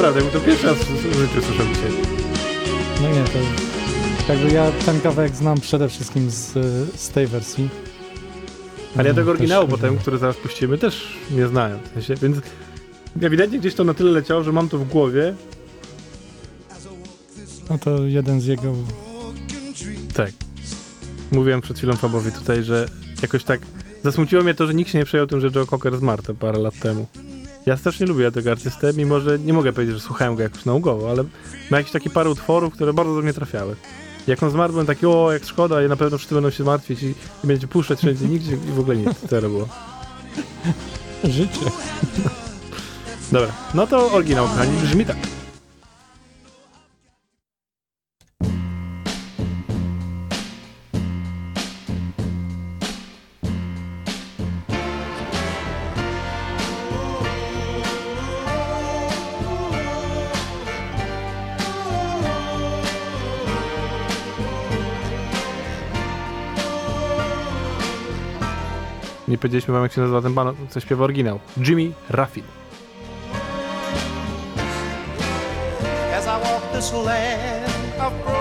Naprawdę, 0.00 0.20
jakby 0.24 0.38
to 0.40 0.46
pierwszy 0.46 0.66
raz 0.66 0.78
w 0.78 1.14
życiu 1.14 1.42
słyszę 1.46 1.64
dzisiaj. 1.74 1.90
No 3.02 3.08
nie, 3.08 3.24
to 3.24 4.32
jakby 4.32 4.50
ja 4.50 4.72
ten 4.86 5.00
kawałek 5.00 5.36
znam 5.36 5.60
przede 5.60 5.88
wszystkim 5.88 6.30
z, 6.30 6.52
z 7.00 7.08
tej 7.08 7.26
wersji. 7.26 7.68
Ale 8.96 9.08
ja 9.08 9.12
No, 9.12 9.16
tego 9.16 9.30
oryginału 9.30 9.68
potem, 9.68 9.98
który 9.98 10.18
zaraz 10.18 10.36
puścimy, 10.36 10.78
też 10.78 11.18
nie 11.30 11.48
znałem. 11.48 11.78
W 11.78 11.92
sensie, 11.92 12.14
więc 12.14 12.36
ewidentnie 13.22 13.58
gdzieś 13.58 13.74
to 13.74 13.84
na 13.84 13.94
tyle 13.94 14.10
leciało, 14.10 14.42
że 14.42 14.52
mam 14.52 14.68
to 14.68 14.78
w 14.78 14.88
głowie. 14.88 15.34
No 17.70 17.78
to 17.78 18.06
jeden 18.06 18.40
z 18.40 18.46
jego... 18.46 18.74
Tak. 20.14 20.30
Mówiłem 21.32 21.60
przed 21.60 21.78
chwilą 21.78 21.96
Fabowi 21.96 22.32
tutaj, 22.32 22.64
że 22.64 22.88
jakoś 23.22 23.44
tak 23.44 23.60
zasmuciło 24.04 24.42
mnie 24.42 24.54
to, 24.54 24.66
że 24.66 24.74
nikt 24.74 24.90
się 24.90 24.98
nie 24.98 25.04
przejął 25.04 25.26
tym, 25.26 25.40
że 25.40 25.50
Joe 25.54 25.66
Cocker 25.66 25.96
zmarł 25.96 26.22
te 26.22 26.34
parę 26.34 26.58
lat 26.58 26.78
temu. 26.78 27.06
Ja 27.66 27.76
strasznie 27.76 28.06
lubię 28.06 28.32
tego 28.32 28.50
artystę, 28.50 28.92
mimo 28.96 29.20
że 29.20 29.38
nie 29.38 29.52
mogę 29.52 29.72
powiedzieć, 29.72 29.94
że 29.96 30.00
słuchałem 30.00 30.36
go 30.36 30.42
jakoś 30.42 30.64
nałogowo, 30.64 31.10
ale 31.10 31.24
ma 31.70 31.78
jakieś 31.78 31.92
takie 31.92 32.10
parę 32.10 32.30
utworów, 32.30 32.74
które 32.74 32.92
bardzo 32.92 33.14
do 33.14 33.22
mnie 33.22 33.32
trafiały. 33.32 33.76
Jak 34.26 34.42
on 34.42 34.50
zmarł, 34.50 34.72
byłem 34.72 34.86
taki, 34.86 35.06
o, 35.06 35.32
jak 35.32 35.44
szkoda, 35.44 35.84
i 35.84 35.88
na 35.88 35.96
pewno 35.96 36.18
wszyscy 36.18 36.34
będą 36.34 36.50
się 36.50 36.64
martwić 36.64 37.02
i, 37.02 37.14
i 37.44 37.46
będzie 37.46 37.68
puszczać 37.68 37.98
wszędzie, 37.98 38.28
nigdzie 38.28 38.52
i 38.52 38.72
w 38.72 38.80
ogóle 38.80 38.96
nic. 38.96 39.08
Zero 39.30 39.48
było. 39.48 39.68
Życie. 41.24 41.70
Dobra, 43.32 43.52
no 43.74 43.86
to 43.86 44.12
oryginał, 44.12 44.46
kochani, 44.46 44.72
brzmi 44.82 45.06
tak. 45.06 45.16
Nie 69.30 69.38
powiedzieliśmy 69.38 69.74
wam, 69.74 69.82
jak 69.82 69.92
się 69.92 70.00
nazywa 70.00 70.22
ten 70.22 70.34
pan, 70.34 70.54
co 70.70 70.80
śpiewa 70.80 71.04
oryginał. 71.04 71.40
Jimmy 71.56 71.92
Ruffin. 72.10 72.44
as 76.20 76.26
I 76.26 76.38
walk 76.38 76.72
this 76.72 76.92
land 76.92 78.00
of 78.00 78.39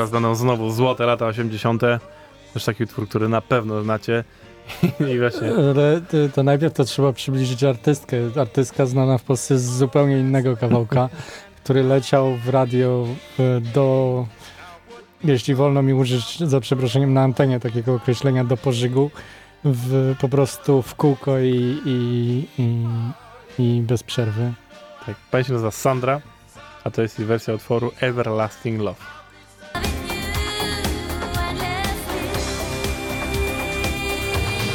teraz 0.00 0.10
będą 0.10 0.34
znowu 0.34 0.70
złote 0.70 1.06
lata 1.06 1.26
80. 1.26 1.82
Też 2.54 2.64
taki 2.64 2.84
utwór, 2.84 3.08
który 3.08 3.28
na 3.28 3.40
pewno 3.40 3.82
znacie. 3.82 4.24
I 5.14 5.18
właśnie. 5.18 5.52
Ale 5.54 6.00
to, 6.00 6.16
to 6.34 6.42
najpierw 6.42 6.74
to 6.74 6.84
trzeba 6.84 7.12
przybliżyć 7.12 7.64
artystkę. 7.64 8.16
Artystka 8.40 8.86
znana 8.86 9.18
w 9.18 9.22
Polsce 9.22 9.58
z 9.58 9.62
zupełnie 9.62 10.18
innego 10.18 10.56
kawałka, 10.56 11.08
który 11.64 11.82
leciał 11.82 12.36
w 12.36 12.48
radio 12.48 13.06
e, 13.38 13.60
do, 13.60 14.26
jeśli 15.24 15.54
wolno 15.54 15.82
mi 15.82 15.94
użyć 15.94 16.38
za 16.38 16.60
przeproszeniem 16.60 17.12
na 17.14 17.22
antenie 17.22 17.60
takiego 17.60 17.94
określenia, 17.94 18.44
do 18.44 18.56
pożygu, 18.56 19.10
w, 19.64 20.14
po 20.20 20.28
prostu 20.28 20.82
w 20.82 20.94
kółko 20.94 21.38
i, 21.38 21.80
i, 21.84 22.46
i, 22.58 22.86
i 23.58 23.82
bez 23.82 24.02
przerwy. 24.02 24.52
Tak, 25.06 25.16
pani 25.30 25.44
się 25.44 25.52
nazywa 25.52 25.70
Sandra, 25.70 26.20
a 26.84 26.90
to 26.90 27.02
jest 27.02 27.18
jej 27.18 27.28
wersja 27.28 27.54
utworu 27.54 27.92
Everlasting 28.00 28.80
Love. 28.80 29.19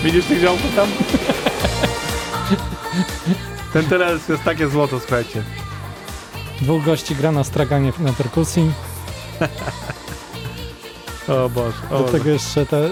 Widzisz 0.06 0.26
tych 0.26 0.40
ziomków 0.40 0.76
tam? 0.76 0.90
Ten 3.74 3.86
teraz 3.86 4.30
jest 4.30 4.44
takie 4.44 4.68
złoto, 4.68 5.00
słuchajcie. 5.00 5.44
Dwóch 6.62 6.84
gości 6.84 7.16
gra 7.16 7.32
na 7.32 7.44
straganie 7.44 7.94
na 8.00 8.14
perkusji. 8.14 8.72
O 11.28 11.50
Boże. 11.50 11.78
O 11.92 12.00
Do 12.00 12.04
tego 12.04 12.30
jeszcze 12.30 12.66
ta, 12.66 12.78
y, 12.78 12.92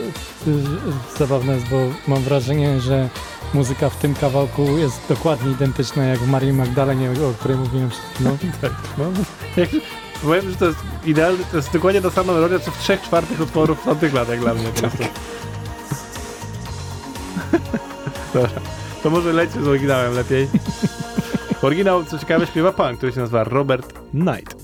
zabawne 1.18 1.54
jest, 1.54 1.68
bo 1.68 1.78
mam 2.08 2.24
wrażenie, 2.24 2.82
że 2.82 3.10
muzyka 3.54 3.90
w 3.90 3.96
tym 3.96 4.16
kawałku 4.16 4.78
jest 4.78 5.02
dokładnie 5.10 5.52
identyczna 5.52 6.04
jak 6.04 6.20
w 6.20 6.28
Marii 6.28 6.54
Magdalenie, 6.54 7.10
o 7.12 7.34
której 7.40 7.58
mówiłem 7.58 7.90
przed 7.90 8.04
chwilą. 8.14 8.38
No, 8.98 9.06
jak, 9.58 9.70
powiem, 10.22 10.50
że 10.50 10.56
to 10.56 10.66
jest 10.66 10.80
idealny, 11.06 11.44
to 11.52 11.58
jest 11.58 11.74
dokładnie 11.74 12.02
ta 12.02 12.10
sama 12.10 12.34
melodia, 12.34 12.60
co 12.60 12.72
w 12.72 12.78
trzech 12.78 13.02
czwartych 13.02 13.42
utworów 13.42 13.82
w 13.82 13.86
tamtych 13.86 14.14
latach 14.14 14.40
dla 14.40 14.54
mnie. 14.54 14.64
Po 14.64 14.80
prostu. 14.80 15.04
To 19.04 19.10
może 19.10 19.34
lećmy 19.34 19.64
z 19.64 19.68
oryginałem 19.68 20.14
lepiej. 20.14 20.48
Oryginał, 21.62 22.06
co 22.06 22.20
ciekawe, 22.20 22.48
śpiewa 22.48 22.72
pan, 22.72 22.98
który 22.98 23.12
się 23.12 23.20
nazywa 23.20 23.44
Robert 23.44 23.94
Knight. 24.12 24.63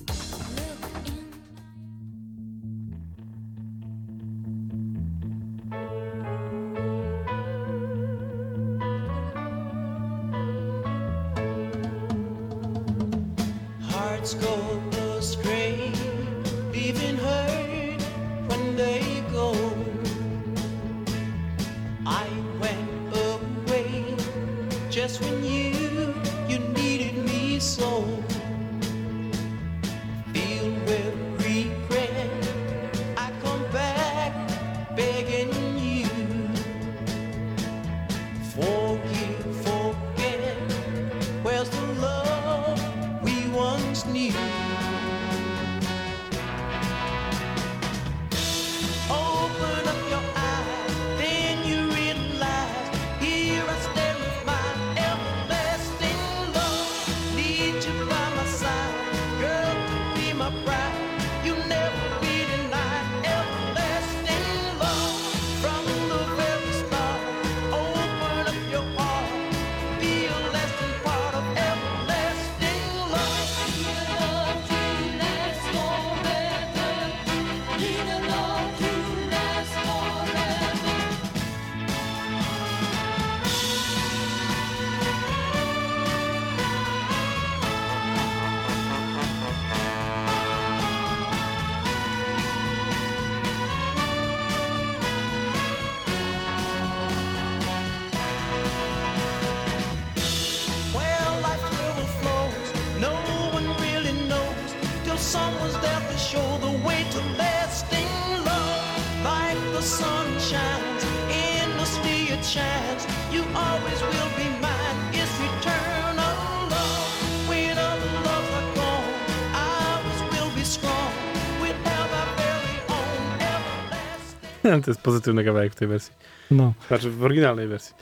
To 124.81 124.91
jest 124.91 125.01
pozytywny 125.01 125.43
kawałek 125.43 125.71
w 125.73 125.75
tej 125.75 125.87
wersji. 125.87 126.13
No. 126.51 126.73
Znaczy 126.87 127.11
w 127.11 127.23
oryginalnej 127.23 127.67
wersji. 127.67 127.95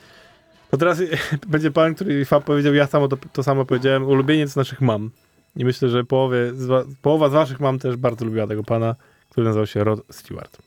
To 0.71 0.77
teraz 0.77 1.01
będzie 1.47 1.71
pan, 1.71 1.95
który 1.95 2.25
fa 2.25 2.39
powiedział, 2.39 2.73
ja 2.73 2.87
samo 2.87 3.07
to, 3.07 3.17
to 3.33 3.43
samo 3.43 3.65
powiedziałem, 3.65 4.03
ulubieniec 4.03 4.55
naszych 4.55 4.81
mam. 4.81 5.11
I 5.55 5.65
myślę, 5.65 5.89
że 5.89 6.03
połowie 6.03 6.53
połowa 7.01 7.29
z 7.29 7.33
waszych 7.33 7.59
mam 7.59 7.79
też 7.79 7.95
bardzo 7.95 8.25
lubiła 8.25 8.47
tego 8.47 8.63
pana, 8.63 8.95
który 9.29 9.47
nazywał 9.47 9.67
się 9.67 9.83
Rod 9.83 10.01
Stewart. 10.11 10.57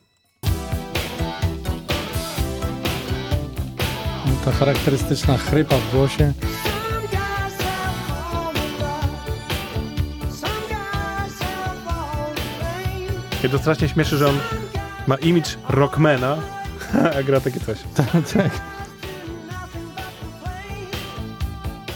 No, 4.27 4.33
Ta 4.45 4.53
charakterystyczna 4.53 5.37
chrypa 5.37 5.77
w 5.77 5.93
głosie. 5.93 6.33
I 13.45 13.49
to 13.49 13.59
strasznie 13.59 13.89
śmieszy, 13.89 14.17
że 14.17 14.29
on 14.29 14.39
ma 15.07 15.17
image 15.17 15.51
rockmana, 15.69 16.37
a 17.19 17.23
gra 17.23 17.41
takie 17.41 17.61
coś. 17.61 17.79
tak. 18.35 18.51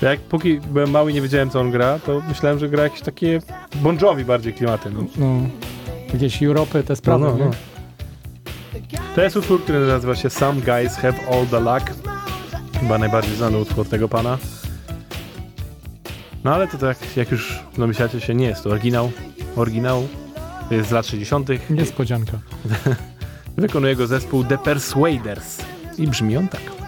Ja 0.03 0.11
Jak 0.11 0.21
póki 0.21 0.61
byłem 0.61 0.91
mały 0.91 1.11
i 1.11 1.15
nie 1.15 1.23
wiedziałem, 1.23 1.51
co 1.51 1.61
on 1.61 1.71
gra, 1.71 1.99
to 1.99 2.23
myślałem, 2.29 2.59
że 2.59 2.69
gra 2.69 2.83
jakieś 2.83 3.01
takie 3.01 3.41
Bon 3.75 3.99
Jovi 4.03 4.25
bardziej 4.25 4.55
klimaty. 4.55 4.91
No. 4.91 5.05
No, 5.17 5.27
jakieś 6.13 6.43
Europy, 6.43 6.83
te 6.83 6.97
sprawy, 6.97 7.25
No, 7.25 7.31
no, 7.31 7.39
no. 7.39 7.45
nie? 7.45 7.51
To 9.15 9.23
jest 9.23 9.37
utwór, 9.37 9.63
który 9.63 9.87
nazywa 9.87 10.15
się 10.17 10.31
Some 10.31 10.61
Guys 10.61 10.97
Have 10.97 11.15
All 11.33 11.47
The 11.47 11.61
Luck. 11.61 11.91
Chyba 12.81 12.99
najbardziej 12.99 13.37
znany 13.37 13.59
utwór 13.59 13.89
tego 13.89 14.09
pana. 14.09 14.39
No 16.45 16.55
ale 16.55 16.69
to 16.69 16.79
tak, 16.79 17.17
jak 17.17 17.31
już 17.31 17.61
domyślacie 17.79 18.21
się, 18.21 18.35
nie 18.35 18.47
jest 18.47 18.65
to 18.65 18.71
oryginał. 18.71 19.13
Oryginał 19.57 20.09
z 20.71 20.91
lat 20.91 21.07
60. 21.07 21.49
Niespodzianka. 21.71 22.39
Wykonuje 23.57 23.97
go 23.97 24.07
zespół 24.07 24.45
The 24.45 24.59
Persuaders. 24.59 25.59
I 25.99 26.07
brzmi 26.07 26.37
on 26.37 26.49
tak. 26.49 26.84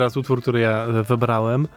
Teraz 0.00 0.16
utwór, 0.16 0.42
który 0.42 0.60
ja 0.60 0.86
wybrałem. 0.86 1.68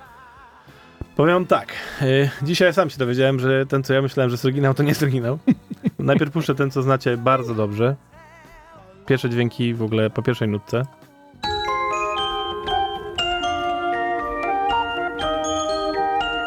Powiem 1.15 1.45
tak, 1.45 1.73
y, 2.01 2.29
dzisiaj 2.41 2.73
sam 2.73 2.89
się 2.89 2.97
dowiedziałem, 2.97 3.39
że 3.39 3.65
ten, 3.65 3.83
co 3.83 3.93
ja 3.93 4.01
myślałem, 4.01 4.29
że 4.29 4.33
jest 4.33 4.45
oryginał, 4.45 4.73
to 4.73 4.83
nie 4.83 4.89
jest 4.89 5.03
oryginał. 5.03 5.39
Najpierw 5.99 6.31
puszczę 6.31 6.55
ten, 6.55 6.71
co 6.71 6.81
znacie 6.81 7.17
bardzo 7.17 7.55
dobrze. 7.55 7.95
Pierwsze 9.05 9.29
dźwięki 9.29 9.73
w 9.73 9.83
ogóle 9.83 10.09
po 10.09 10.21
pierwszej 10.21 10.47
nutce. 10.47 10.85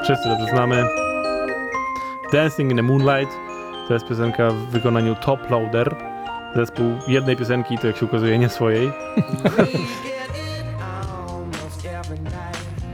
Wszyscy 0.03 0.29
dobrze 0.29 0.47
znamy. 0.47 0.85
Dancing 2.33 2.71
in 2.71 2.77
the 2.77 2.83
Moonlight 2.83 3.33
to 3.89 3.95
jest 3.95 4.07
piosenka 4.07 4.51
w 4.51 4.67
wykonaniu 4.71 5.15
Top 5.15 5.51
Loader. 5.51 5.97
Zespół 6.55 6.99
jednej 7.09 7.37
piosenki, 7.37 7.79
to 7.79 7.87
jak 7.87 7.97
się 7.97 8.07
okazuje, 8.07 8.39
nie 8.39 8.49
swojej. 8.49 8.93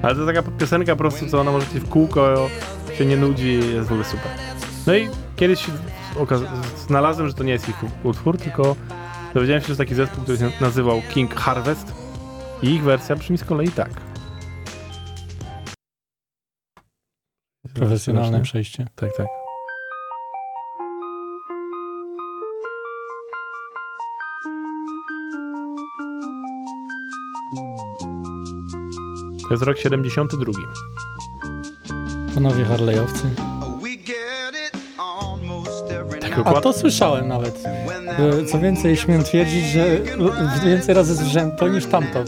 Ale 0.02 0.14
to 0.14 0.26
taka 0.26 0.42
piosenka 0.42 0.92
po 0.92 0.98
prostu, 0.98 1.26
co 1.26 1.40
ona 1.40 1.52
może 1.52 1.66
ci 1.66 1.80
w 1.80 1.88
kółko 1.88 2.48
się 2.98 3.06
nie 3.06 3.16
nudzi, 3.16 3.54
jest 3.54 3.88
w 3.88 3.92
ogóle 3.92 4.04
super. 4.04 4.30
No 4.86 4.94
i 4.94 5.08
kiedyś 5.36 5.66
znalazłem, 6.86 7.28
że 7.28 7.34
to 7.34 7.44
nie 7.44 7.52
jest 7.52 7.68
ich 7.68 7.76
utwór, 8.04 8.38
tylko 8.38 8.76
dowiedziałem 9.34 9.62
się, 9.62 9.66
że 9.66 9.70
jest 9.70 9.78
taki 9.78 9.94
zespół, 9.94 10.22
który 10.22 10.38
się 10.38 10.50
nazywał 10.60 11.02
King 11.14 11.34
Harvest 11.34 11.94
i 12.62 12.66
ich 12.66 12.82
wersja 12.82 13.16
brzmi 13.16 13.38
z 13.38 13.44
kolei 13.44 13.68
tak. 13.68 13.90
Profesjonalne 17.74 18.40
przejście. 18.40 18.86
Tak, 18.96 19.16
tak. 19.16 19.41
To 29.48 29.54
jest 29.54 29.62
rok 29.62 29.78
72. 29.78 30.52
Panowie 32.34 32.64
Harley'owcy. 32.64 33.26
Tak. 36.20 36.46
A 36.56 36.60
to 36.60 36.72
słyszałem 36.72 37.28
nawet. 37.28 37.64
E, 37.64 38.44
Co 38.46 38.58
więcej, 38.58 38.96
śmiem 38.96 39.22
twierdzić, 39.24 39.64
że 39.66 39.84
więcej 40.64 40.94
razy 40.94 41.16
słyszałem 41.16 41.56
to 41.56 41.68
niż 41.68 41.86
tamto. 41.86 42.24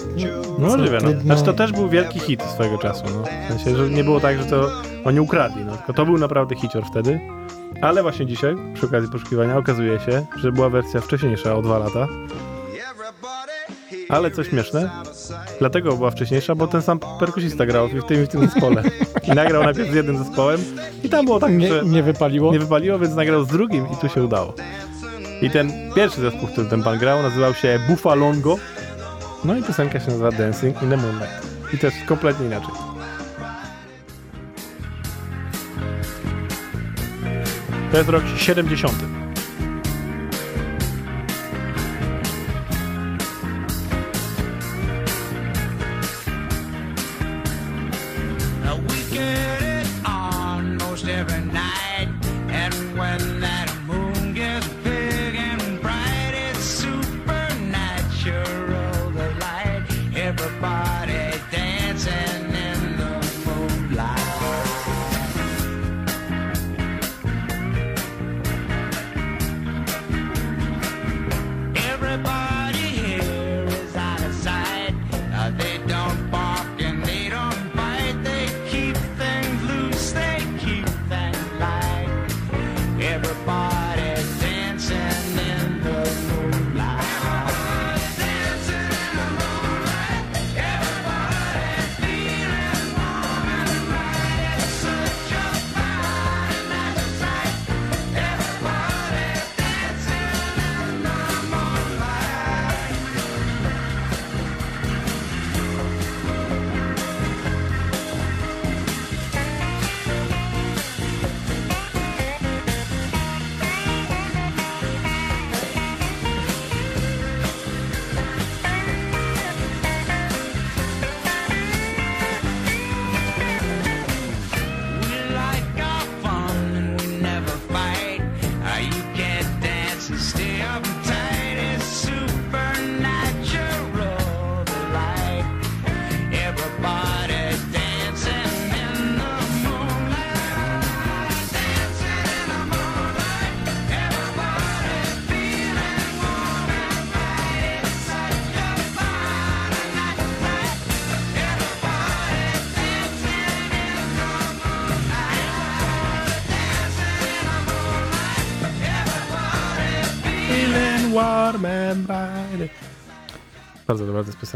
No 0.59 0.67
możliwe, 0.69 0.99
no. 1.03 1.09
trudno- 1.09 1.23
Znaczy 1.23 1.43
to 1.43 1.53
też 1.53 1.73
był 1.73 1.89
wielki 1.89 2.19
hit 2.21 2.43
swojego 2.43 2.79
czasu, 2.79 3.05
no. 3.15 3.23
W 3.23 3.49
sensie, 3.63 3.77
że 3.77 3.91
nie 3.91 4.05
było 4.05 4.21
tak, 4.21 4.39
że 4.39 4.45
to 4.45 4.71
oni 5.05 5.21
ukradli, 5.21 5.65
no. 5.65 5.77
Tylko 5.77 5.93
to 5.93 6.07
był 6.07 6.19
naprawdę 6.19 6.55
hicior 6.57 6.85
wtedy. 6.91 7.21
Ale 7.81 8.03
właśnie 8.03 8.27
dzisiaj, 8.27 8.55
przy 8.75 8.87
okazji 8.87 9.11
poszukiwania, 9.11 9.57
okazuje 9.59 10.01
się, 10.01 10.27
że 10.37 10.53
była 10.53 10.69
wersja 10.71 11.01
wcześniejsza 11.01 11.55
o 11.57 11.63
dwa 11.63 11.79
lata. 11.79 12.09
Ale 14.09 14.31
co 14.31 14.45
śmieszne, 14.45 14.91
dlatego 15.59 15.97
była 15.97 16.11
wcześniejsza, 16.11 16.55
bo 16.55 16.67
ten 16.67 16.83
sam 16.83 16.99
perkusista 17.21 17.67
grał 17.67 17.89
w 17.89 18.05
tym 18.07 18.25
w 18.27 18.29
tym 18.29 18.49
zespole. 18.49 18.83
I 19.29 19.31
nagrał 19.31 19.63
najpierw 19.63 19.91
z 19.91 19.95
jednym 19.95 20.19
zespołem 20.19 20.61
i 21.05 21.09
tam 21.09 21.25
było 21.25 21.41
tak, 21.41 21.53
Nie, 21.53 21.69
że 21.69 21.83
nie 21.85 22.03
wypaliło? 22.03 22.53
nie 22.53 22.59
wypaliło, 22.59 22.99
więc 22.99 23.15
nagrał 23.15 23.45
z 23.45 23.49
drugim 23.49 23.87
i 23.93 23.97
tu 23.97 24.09
się 24.09 24.23
udało. 24.25 24.55
I 25.43 25.51
ten 25.51 25.73
pierwszy 25.95 26.21
zespół, 26.21 26.49
w 26.49 26.53
którym 26.53 26.71
ten 26.71 26.83
pan 26.83 26.99
grał, 26.99 27.23
nazywał 27.23 27.55
się 27.55 27.79
Buffalongo. 27.89 28.57
No 29.45 29.57
i 29.57 29.63
piosenka 29.63 30.01
się 30.01 30.07
nazywa 30.07 30.31
Dancing 30.31 30.83
in 30.83 30.91
the 30.91 30.97
Moonlight. 30.97 31.47
I 31.75 31.79
też 31.79 31.95
kompletnie 32.07 32.47
inaczej. 32.47 32.75
To 37.93 37.99
jest 37.99 38.11
rok 38.11 38.23
70. 38.37 38.95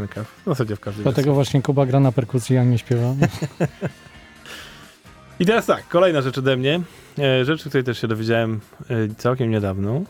piosenka. 0.07 0.23
W 0.23 0.45
zasadzie 0.45 0.75
w 0.75 0.79
każdej 0.79 1.03
Dlatego 1.03 1.33
właśnie 1.33 1.61
Kuba 1.61 1.85
gra 1.85 1.99
na 1.99 2.11
perkusji, 2.11 2.57
a 2.57 2.63
nie 2.63 2.77
śpiewa. 2.77 3.13
I 5.39 5.45
teraz 5.45 5.65
tak, 5.65 5.87
kolejna 5.87 6.21
rzecz 6.21 6.37
ode 6.37 6.57
mnie. 6.57 6.81
E, 7.19 7.45
rzecz, 7.45 7.61
której 7.63 7.83
też 7.83 8.01
się 8.01 8.07
dowiedziałem 8.07 8.59
e, 8.89 9.15
całkiem 9.17 9.51
niedawno. 9.51 10.01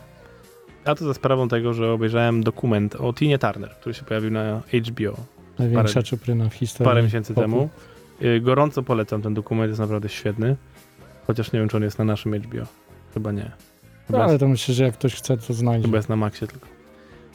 A 0.84 0.94
to 0.94 1.04
za 1.04 1.14
sprawą 1.14 1.48
tego, 1.48 1.74
że 1.74 1.92
obejrzałem 1.92 2.42
dokument 2.42 2.96
o 2.96 3.12
Tinie 3.12 3.38
Turner, 3.38 3.70
który 3.80 3.94
się 3.94 4.02
pojawił 4.02 4.30
na 4.30 4.60
HBO 4.90 5.16
Największa 5.58 6.00
Parę- 6.00 6.04
czupryna 6.06 6.48
w 6.48 6.54
historii. 6.54 6.88
parę 6.90 7.02
miesięcy 7.02 7.34
popu. 7.34 7.44
temu. 7.46 7.68
E, 8.20 8.40
gorąco 8.40 8.82
polecam 8.82 9.22
ten 9.22 9.34
dokument, 9.34 9.68
jest 9.68 9.80
naprawdę 9.80 10.08
świetny. 10.08 10.56
Chociaż 11.26 11.52
nie 11.52 11.60
wiem, 11.60 11.68
czy 11.68 11.76
on 11.76 11.82
jest 11.82 11.98
na 11.98 12.04
naszym 12.04 12.34
HBO. 12.34 12.62
Chyba 13.14 13.32
nie. 13.32 13.50
Chyba, 14.06 14.18
No, 14.18 14.24
ale 14.24 14.38
to 14.38 14.48
myślę, 14.48 14.74
że 14.74 14.84
jak 14.84 14.94
ktoś 14.94 15.14
chce, 15.14 15.36
to 15.36 15.54
znajdzie. 15.54 15.84
chyba 15.86 15.96
jest 15.96 16.08
na 16.08 16.16
Maxie 16.16 16.46
tylko. 16.46 16.66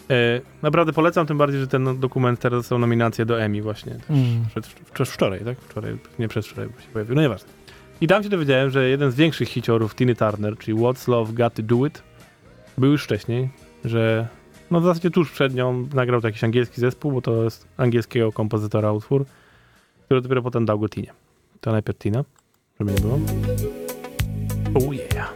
E, 0.10 0.42
naprawdę 0.62 0.94
polecam, 0.94 1.28
tym 1.28 1.38
bardziej, 1.38 1.60
że 1.60 1.68
ten 1.68 2.00
dokument 2.00 2.40
teraz 2.40 2.60
dostał 2.60 2.80
nominację 2.80 3.26
do 3.26 3.42
Emmy 3.42 3.62
właśnie. 3.62 3.96
Mm. 4.10 4.46
Przed, 4.50 4.68
przed 4.94 5.10
wczoraj, 5.10 5.40
tak? 5.46 5.58
Wczoraj, 5.60 5.98
nie 6.20 6.28
przedwczoraj 6.28 6.68
się 6.68 6.88
pojawił, 6.94 7.16
no 7.16 7.22
nieważne. 7.22 7.50
I 8.02 8.08
tam 8.08 8.24
się 8.24 8.30
dowiedziałem, 8.30 8.70
że 8.70 8.90
jeden 8.90 9.12
z 9.12 9.16
większych 9.16 9.50
hiciorów 9.50 9.96
Tiny 9.96 10.16
Turner, 10.16 10.58
czyli 10.58 10.78
What's 10.78 11.10
Love 11.10 11.34
Got 11.34 11.54
to 11.54 11.64
Do 11.64 11.86
It, 11.86 12.04
był 12.78 12.92
już 12.92 13.04
wcześniej, 13.04 13.50
że 13.86 14.28
no 14.72 14.82
w 14.82 14.84
zasadzie 14.84 15.12
tuż 15.12 15.32
przed 15.32 15.56
nią 15.56 15.88
nagrał 15.94 16.22
to 16.22 16.28
jakiś 16.28 16.44
angielski 16.44 16.82
zespół, 16.82 17.12
bo 17.12 17.22
to 17.22 17.44
jest 17.44 17.68
angielskiego 17.78 18.32
kompozytora 18.32 18.92
utwór, 18.92 19.26
który 20.06 20.22
dopiero 20.22 20.42
potem 20.42 20.66
dał 20.66 20.80
go 20.80 20.90
Tinie. 20.90 21.14
To 21.62 21.72
najpierw 21.72 21.98
Tina, 21.98 22.24
żeby 22.80 22.92
nie 22.92 23.02
było. 23.02 23.20
Oh 24.76 24.94
yeah. 24.94 25.34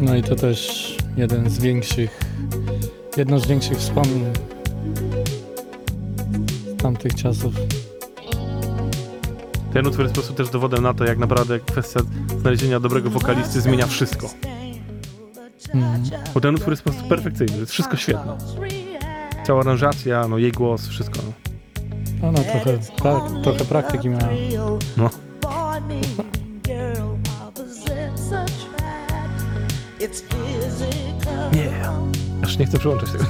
No 0.00 0.16
i 0.16 0.22
to 0.22 0.36
też 0.36 0.96
jeden 1.16 1.50
z 1.50 1.58
większych, 1.58 2.20
jedno 3.16 3.38
z 3.38 3.46
większych 3.46 3.78
wspomnień 3.78 4.24
z 6.66 6.82
tamtych 6.82 7.14
czasów. 7.14 7.54
Ten 9.72 9.86
utwór 9.86 10.02
jest 10.04 10.14
po 10.14 10.20
prostu 10.20 10.34
też 10.34 10.50
dowodem 10.50 10.82
na 10.82 10.94
to, 10.94 11.04
jak 11.04 11.18
naprawdę 11.18 11.60
kwestia 11.60 12.00
znalezienia 12.40 12.80
dobrego 12.80 13.10
wokalisty 13.10 13.60
zmienia 13.60 13.86
wszystko. 13.86 14.30
Mm. 15.74 16.02
Bo 16.34 16.40
ten 16.40 16.54
utwór 16.54 16.72
jest 16.72 16.82
po 16.82 16.90
prostu 16.90 17.08
perfekcyjny, 17.08 17.58
jest 17.58 17.72
wszystko 17.72 17.96
świetne. 17.96 18.38
Cała 19.46 19.60
aranżacja, 19.60 20.28
no 20.28 20.38
jej 20.38 20.52
głos, 20.52 20.88
wszystko. 20.88 21.18
No. 22.22 22.28
Ona 22.28 22.38
trochę, 22.38 22.78
pra, 22.96 23.20
trochę 23.42 23.64
praktyki 23.64 24.08
miała. 24.08 24.28
No. 24.96 25.10
Aż 32.56 32.60
nie 32.60 32.66
chcę 32.66 32.78
przyłączać 32.78 33.08
tego. 33.10 33.24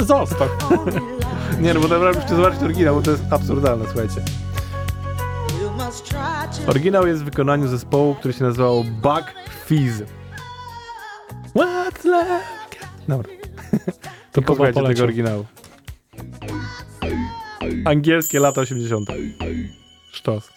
Zostaw! 0.04 0.48
Nie, 1.60 1.74
no 1.74 1.80
bo 1.80 1.88
naprawdę 1.88 2.18
musicie 2.18 2.36
zobaczyć 2.36 2.62
oryginał, 2.62 2.94
bo 2.94 3.02
to 3.02 3.10
jest 3.10 3.22
absurdalne, 3.30 3.84
słuchajcie. 3.84 4.20
Oryginał 6.66 7.06
jest 7.06 7.22
w 7.22 7.24
wykonaniu 7.24 7.68
zespołu, 7.68 8.14
który 8.14 8.34
się 8.34 8.44
nazywał 8.44 8.84
Bug 8.84 9.24
Fizz. 9.66 10.02
What's 11.56 12.04
love? 12.04 12.40
Dobra. 13.08 13.32
To 14.32 14.42
posłuchajcie 14.42 14.82
tego 14.82 15.02
oryginału. 15.02 15.44
Angielskie 17.84 18.40
lata 18.40 18.60
80. 18.60 19.08
Sztos. 20.12 20.50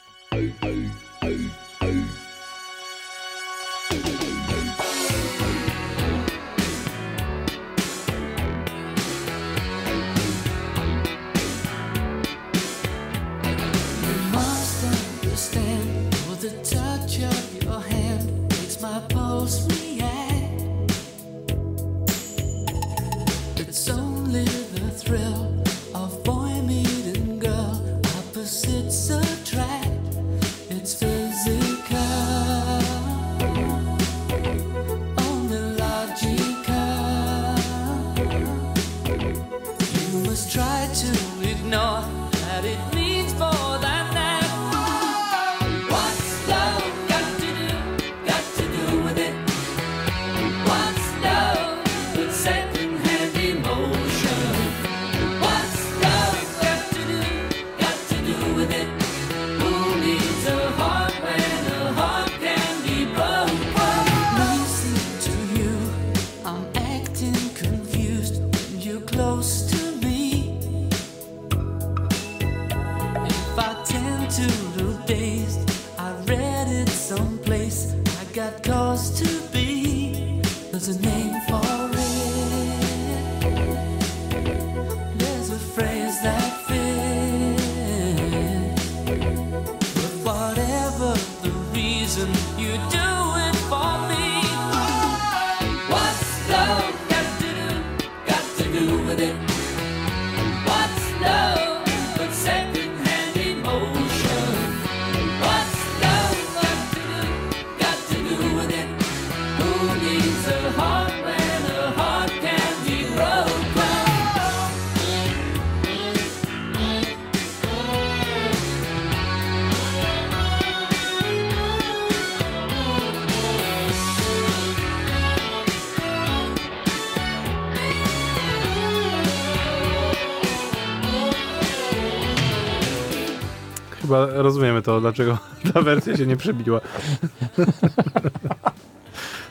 Chyba 134.28 134.42
rozumiemy 134.44 134.82
to, 134.82 135.02
dlaczego 135.02 135.38
ta 135.74 135.82
wersja 135.82 136.18
się 136.18 136.26
nie 136.26 136.38
przebiła. 136.38 136.82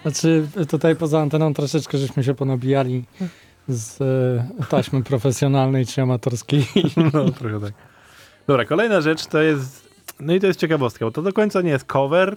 Znaczy 0.02 0.46
tutaj 0.70 0.96
poza 0.96 1.20
anteną 1.20 1.54
troszeczkę 1.54 1.98
żeśmy 1.98 2.24
się 2.24 2.34
ponabijali 2.34 3.04
z 3.68 4.00
e, 4.60 4.66
taśmy 4.68 5.02
profesjonalnej 5.02 5.86
czy 5.86 6.02
amatorskiej. 6.02 6.66
No, 7.14 7.30
trochę 7.30 7.60
tak. 7.60 7.72
Dobra, 8.46 8.64
kolejna 8.64 9.00
rzecz 9.00 9.26
to 9.26 9.42
jest. 9.42 9.88
No 10.20 10.34
i 10.34 10.40
to 10.40 10.46
jest 10.46 10.60
ciekawostka, 10.60 11.04
bo 11.04 11.10
to 11.10 11.22
do 11.22 11.32
końca 11.32 11.62
nie 11.62 11.70
jest 11.70 11.84
cover, 11.84 12.36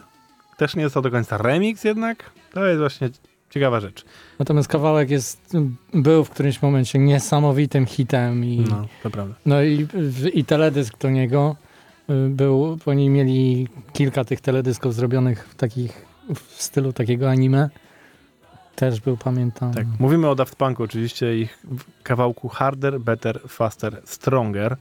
też 0.57 0.75
nie 0.75 0.83
jest 0.83 0.93
to 0.93 1.01
do 1.01 1.11
końca 1.11 1.37
remix 1.37 1.83
jednak. 1.83 2.29
To 2.53 2.65
jest 2.65 2.79
właśnie 2.79 3.09
ciekawa 3.49 3.79
rzecz. 3.79 4.05
Natomiast 4.39 4.67
kawałek 4.67 5.09
jest, 5.09 5.53
był 5.93 6.23
w 6.23 6.29
którymś 6.29 6.61
momencie 6.61 6.99
niesamowitym 6.99 7.85
hitem 7.85 8.45
i, 8.45 8.65
No, 8.69 8.87
to 9.03 9.09
prawda. 9.09 9.35
no 9.45 9.63
i, 9.63 9.87
i 10.33 10.45
teledysk 10.45 10.97
do 10.97 11.09
niego 11.09 11.55
był, 12.29 12.77
bo 12.85 12.91
oni 12.91 13.09
mieli 13.09 13.67
kilka 13.93 14.23
tych 14.23 14.41
teledysków 14.41 14.93
zrobionych 14.93 15.47
w 15.47 15.55
takich, 15.55 16.05
w 16.35 16.63
stylu 16.63 16.93
takiego 16.93 17.29
anime. 17.29 17.69
Też 18.75 19.01
był, 19.01 19.17
pamiętam. 19.17 19.73
Tak. 19.73 19.85
Mówimy 19.99 20.29
o 20.29 20.35
Daft 20.35 20.55
Punku, 20.55 20.83
oczywiście 20.83 21.37
ich 21.37 21.63
kawałku 22.03 22.49
Harder, 22.49 22.99
Better, 22.99 23.39
Faster, 23.47 24.01
Stronger, 24.05 24.77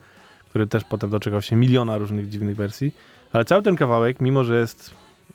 który 0.49 0.67
też 0.67 0.85
potem 0.85 1.11
doczekał 1.11 1.43
się 1.43 1.57
miliona 1.57 1.99
różnych 1.99 2.29
dziwnych 2.29 2.57
wersji. 2.57 2.95
Ale 3.33 3.45
cały 3.45 3.63
ten 3.63 3.77
kawałek, 3.77 4.21
mimo 4.21 4.45
że 4.45 4.61
jest 4.61 4.95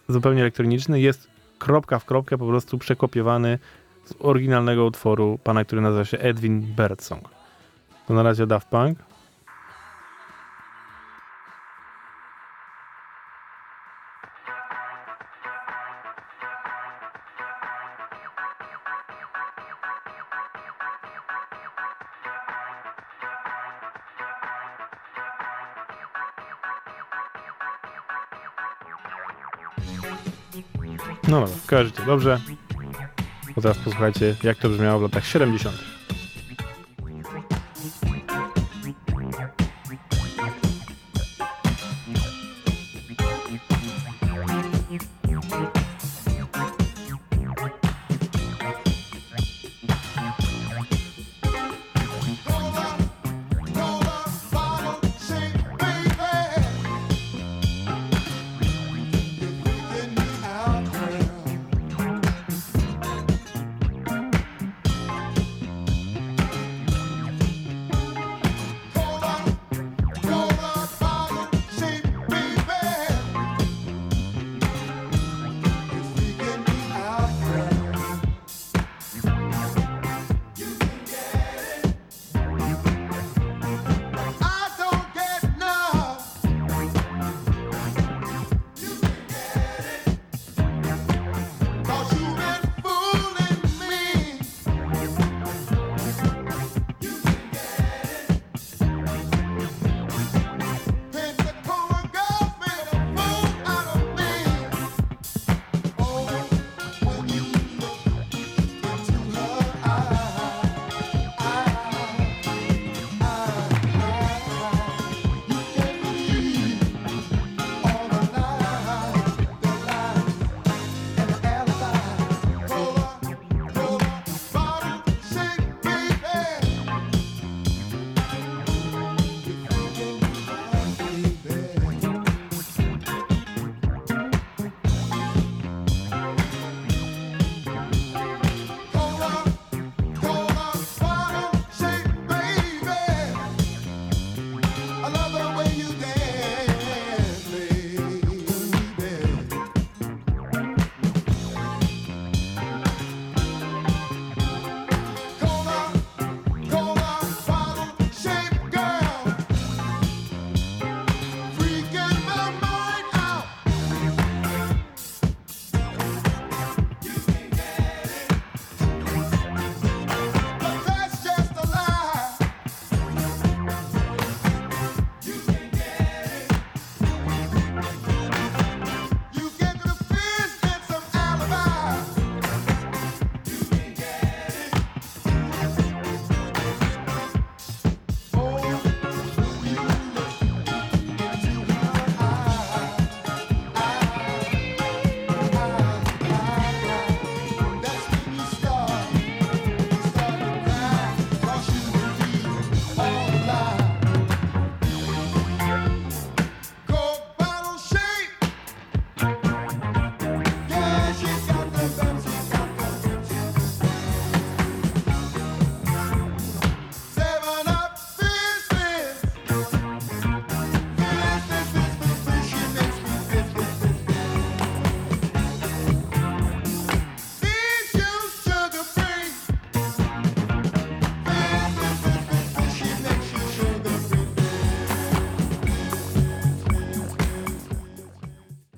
zupełnie 0.10 0.42
elektroniczny, 0.42 1.02
jest 1.02 1.28
kropka 1.60 2.00
w 2.00 2.06
kropkę 2.06 2.38
po 2.38 2.48
prostu 2.48 2.78
przekopiowany 2.78 3.60
z 4.06 4.14
oryginalnego 4.20 4.86
utworu 4.86 5.40
pana, 5.44 5.66
który 5.66 5.82
nazywa 5.82 6.06
się 6.06 6.18
Edwin 6.18 6.62
Birdsong. 6.62 7.30
To 8.08 8.14
na 8.14 8.24
razie 8.24 8.48
Daft 8.48 8.68
Punk. 8.68 9.07
Kojarzycie 31.68 32.06
dobrze. 32.06 32.40
Bo 33.56 33.62
teraz 33.62 33.78
posłuchajcie, 33.78 34.36
jak 34.44 34.58
to 34.58 34.70
brzmiało 34.70 35.00
w 35.00 35.02
latach 35.02 35.26
70. 35.26 35.97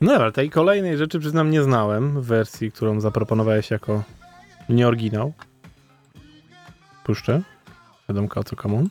No 0.09 0.15
dobra, 0.15 0.31
tej 0.31 0.49
kolejnej 0.49 0.97
rzeczy 0.97 1.19
przyznam 1.19 1.51
nie 1.51 1.63
znałem 1.63 2.21
w 2.21 2.25
wersji, 2.25 2.71
którą 2.71 3.01
zaproponowałeś 3.01 3.71
jako 3.71 4.03
nieoryginał. 4.69 5.33
Puszczę. 7.03 7.41
Wiadomka 8.09 8.39
o 8.39 8.43
co 8.43 8.55
komu. 8.55 8.87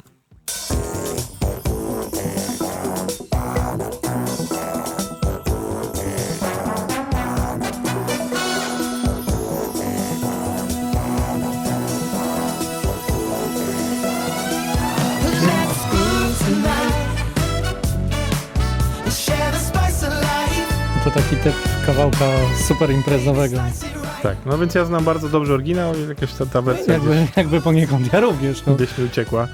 Kawałka 21.88 22.24
super 22.68 22.90
imprezowego. 22.90 23.56
Tak, 24.22 24.36
no 24.46 24.58
więc 24.58 24.74
ja 24.74 24.84
znam 24.84 25.04
bardzo 25.04 25.28
dobrze 25.28 25.54
oryginał 25.54 25.94
i 25.94 26.08
jakaś 26.08 26.32
ta, 26.34 26.46
ta 26.46 26.62
wersja 26.62 26.98
gdzieś, 26.98 27.08
Jakby, 27.08 27.28
jakby 27.36 27.60
poniekąd, 27.60 28.12
ja 28.12 28.20
również. 28.20 28.66
No. 28.66 28.74
gdzieś 28.74 28.98
mi 28.98 29.04
uciekła. 29.04 29.48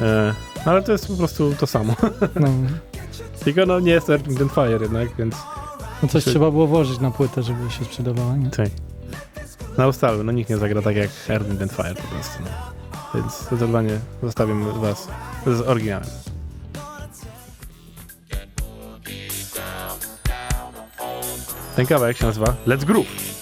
E, 0.00 0.34
no 0.66 0.72
ale 0.72 0.82
to 0.82 0.92
jest 0.92 1.08
po 1.08 1.14
prostu 1.14 1.54
to 1.60 1.66
samo. 1.66 1.96
No. 2.40 2.48
Tylko 3.44 3.66
no 3.66 3.80
nie 3.80 3.92
jest 3.92 4.10
Earth, 4.10 4.42
and 4.42 4.52
Fire 4.52 4.78
jednak, 4.82 5.16
więc 5.18 5.34
No 6.02 6.08
coś 6.08 6.24
trzeba 6.24 6.50
było 6.50 6.66
włożyć 6.66 7.00
na 7.00 7.10
płytę, 7.10 7.42
żeby 7.42 7.70
się 7.70 7.84
sprzedawała. 7.84 8.36
Nie? 8.36 8.50
Tutaj. 8.50 8.70
Na 9.78 9.86
ustalmy, 9.86 10.24
no 10.24 10.32
nikt 10.32 10.50
nie 10.50 10.56
zagra 10.56 10.82
tak 10.82 10.96
jak 10.96 11.10
Earth, 11.28 11.62
and 11.62 11.72
Fire 11.72 11.94
po 11.94 12.08
prostu. 12.08 12.38
No. 12.44 12.50
Więc 13.14 13.40
zdecydowanie 13.40 13.98
zostawiam 14.22 14.80
was 14.80 15.08
z 15.46 15.60
oryginałem. 15.60 16.06
Ten 21.76 21.86
kawałek 21.86 22.16
się 22.16 22.26
nazywa 22.26 22.54
Let's 22.66 22.84
Groove. 22.84 23.33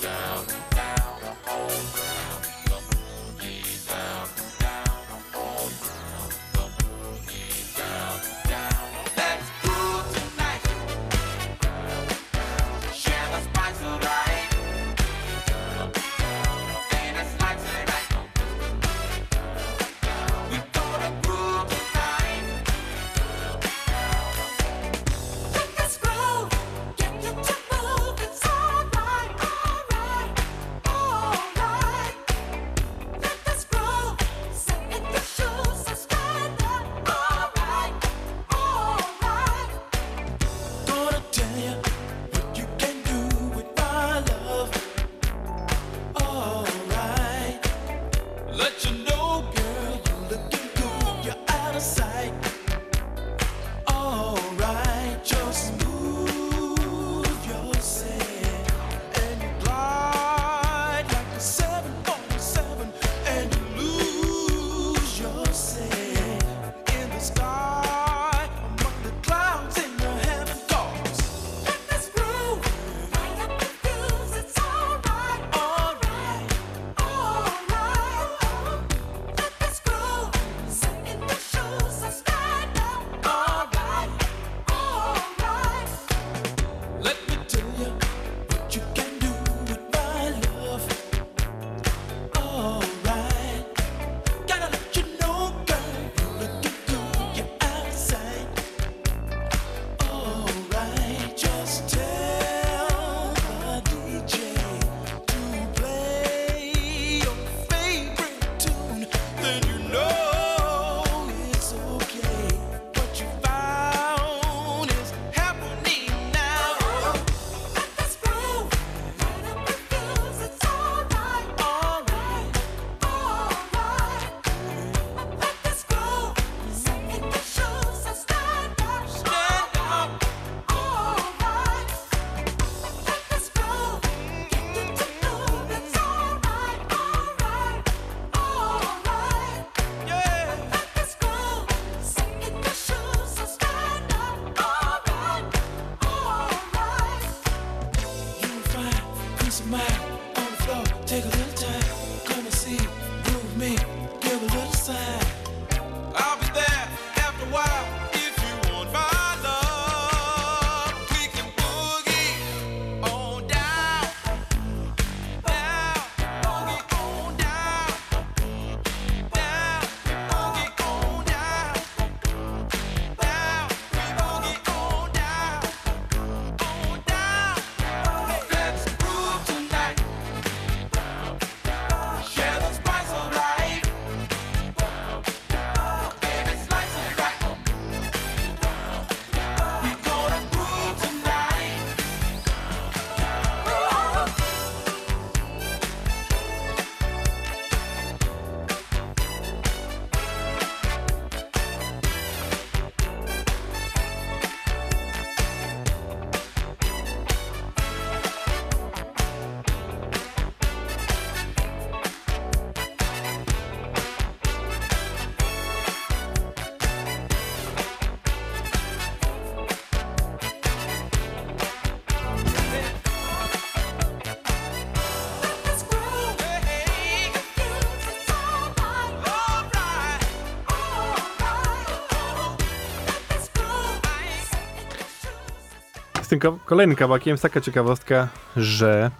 Ko- 236.42 236.58
kolejnym 236.64 236.96
kawałkiem 236.96 237.30
jest 237.30 237.42
taka 237.42 237.60
ciekawostka, 237.60 238.28
że 238.56 239.10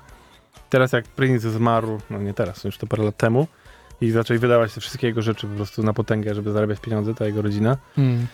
teraz 0.71 0.93
jak 0.93 1.05
Prince 1.05 1.43
zmarł, 1.43 2.01
no 2.11 2.19
nie 2.19 2.35
teraz, 2.35 2.65
już 2.65 2.79
to 2.79 2.87
parę 2.87 3.05
lat 3.05 3.17
temu, 3.17 3.47
i 4.01 4.11
zaczęli 4.11 4.39
wydawać 4.41 4.75
te 4.75 4.81
wszystkie 4.81 5.07
jego 5.07 5.23
rzeczy 5.23 5.47
po 5.47 5.57
prostu 5.57 5.83
na 5.83 5.93
potęgę, 5.93 6.35
żeby 6.35 6.53
zarabiać 6.53 6.81
pieniądze, 6.81 7.15
ta 7.15 7.27
jego 7.27 7.43
rodzina, 7.43 7.77
Mm. 7.99 8.27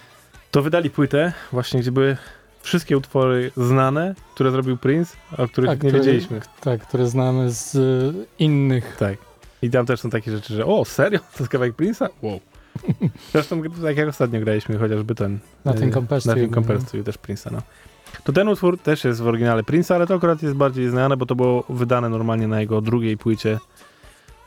to 0.51 0.63
wydali 0.63 0.91
płytę 0.91 1.33
właśnie, 1.53 1.81
gdzie 1.81 1.93
były 1.93 2.17
wszystkie 2.63 2.97
utwory 2.99 3.51
znane, 3.57 4.15
które 4.35 4.51
zrobił 4.51 4.77
Prince, 4.77 5.17
o 5.39 5.49
których 5.49 5.71
Tak, 5.71 5.83
nie 5.83 5.91
które- 5.91 6.05
wiedzieliśmy. 6.05 6.41
Tak, 6.61 6.81
które 6.81 7.07
znamy 7.09 7.51
z 7.51 7.75
y, 7.75 8.27
innych. 8.39 8.97
Tak. 8.99 9.17
I 9.63 9.71
tam 9.71 9.87
też 9.87 10.01
są 10.01 10.11
takie 10.11 10.31
rzeczy, 10.31 10.55
że 10.55 10.67
o, 10.67 10.85
serio? 10.85 11.19
To 11.19 11.39
jest 11.39 11.49
kawałek 11.53 11.77
Prince'a? 11.77 12.09
Wow. 12.23 12.41
Zresztą 13.33 13.63
tak 13.83 13.97
jak 13.97 14.09
ostatnio 14.09 14.41
graliśmy, 14.41 14.79
chociażby 14.79 15.15
ten 15.15 15.39
Nothing 15.65 15.91
e, 15.93 15.95
Compares 15.95 16.25
You, 16.27 16.49
Compares 16.55 16.83
no. 16.85 16.91
to 16.91 16.97
You 16.97 17.05
też 17.05 17.19
Prince'a, 17.19 17.53
no. 17.53 17.63
To 18.25 18.33
ten 18.33 18.49
utwór 18.49 18.79
też 18.79 19.05
jest 19.05 19.21
w 19.21 19.27
oryginale 19.27 19.63
Prince'a, 19.63 19.95
ale 19.95 20.07
to 20.07 20.15
akurat 20.15 20.43
jest 20.43 20.55
bardziej 20.55 20.89
znane, 20.89 21.17
bo 21.17 21.27
to 21.27 21.35
było 21.35 21.65
wydane 21.69 22.09
normalnie 22.09 22.49
na 22.49 22.61
jego 22.61 22.81
drugiej 22.81 23.17
płycie, 23.17 23.59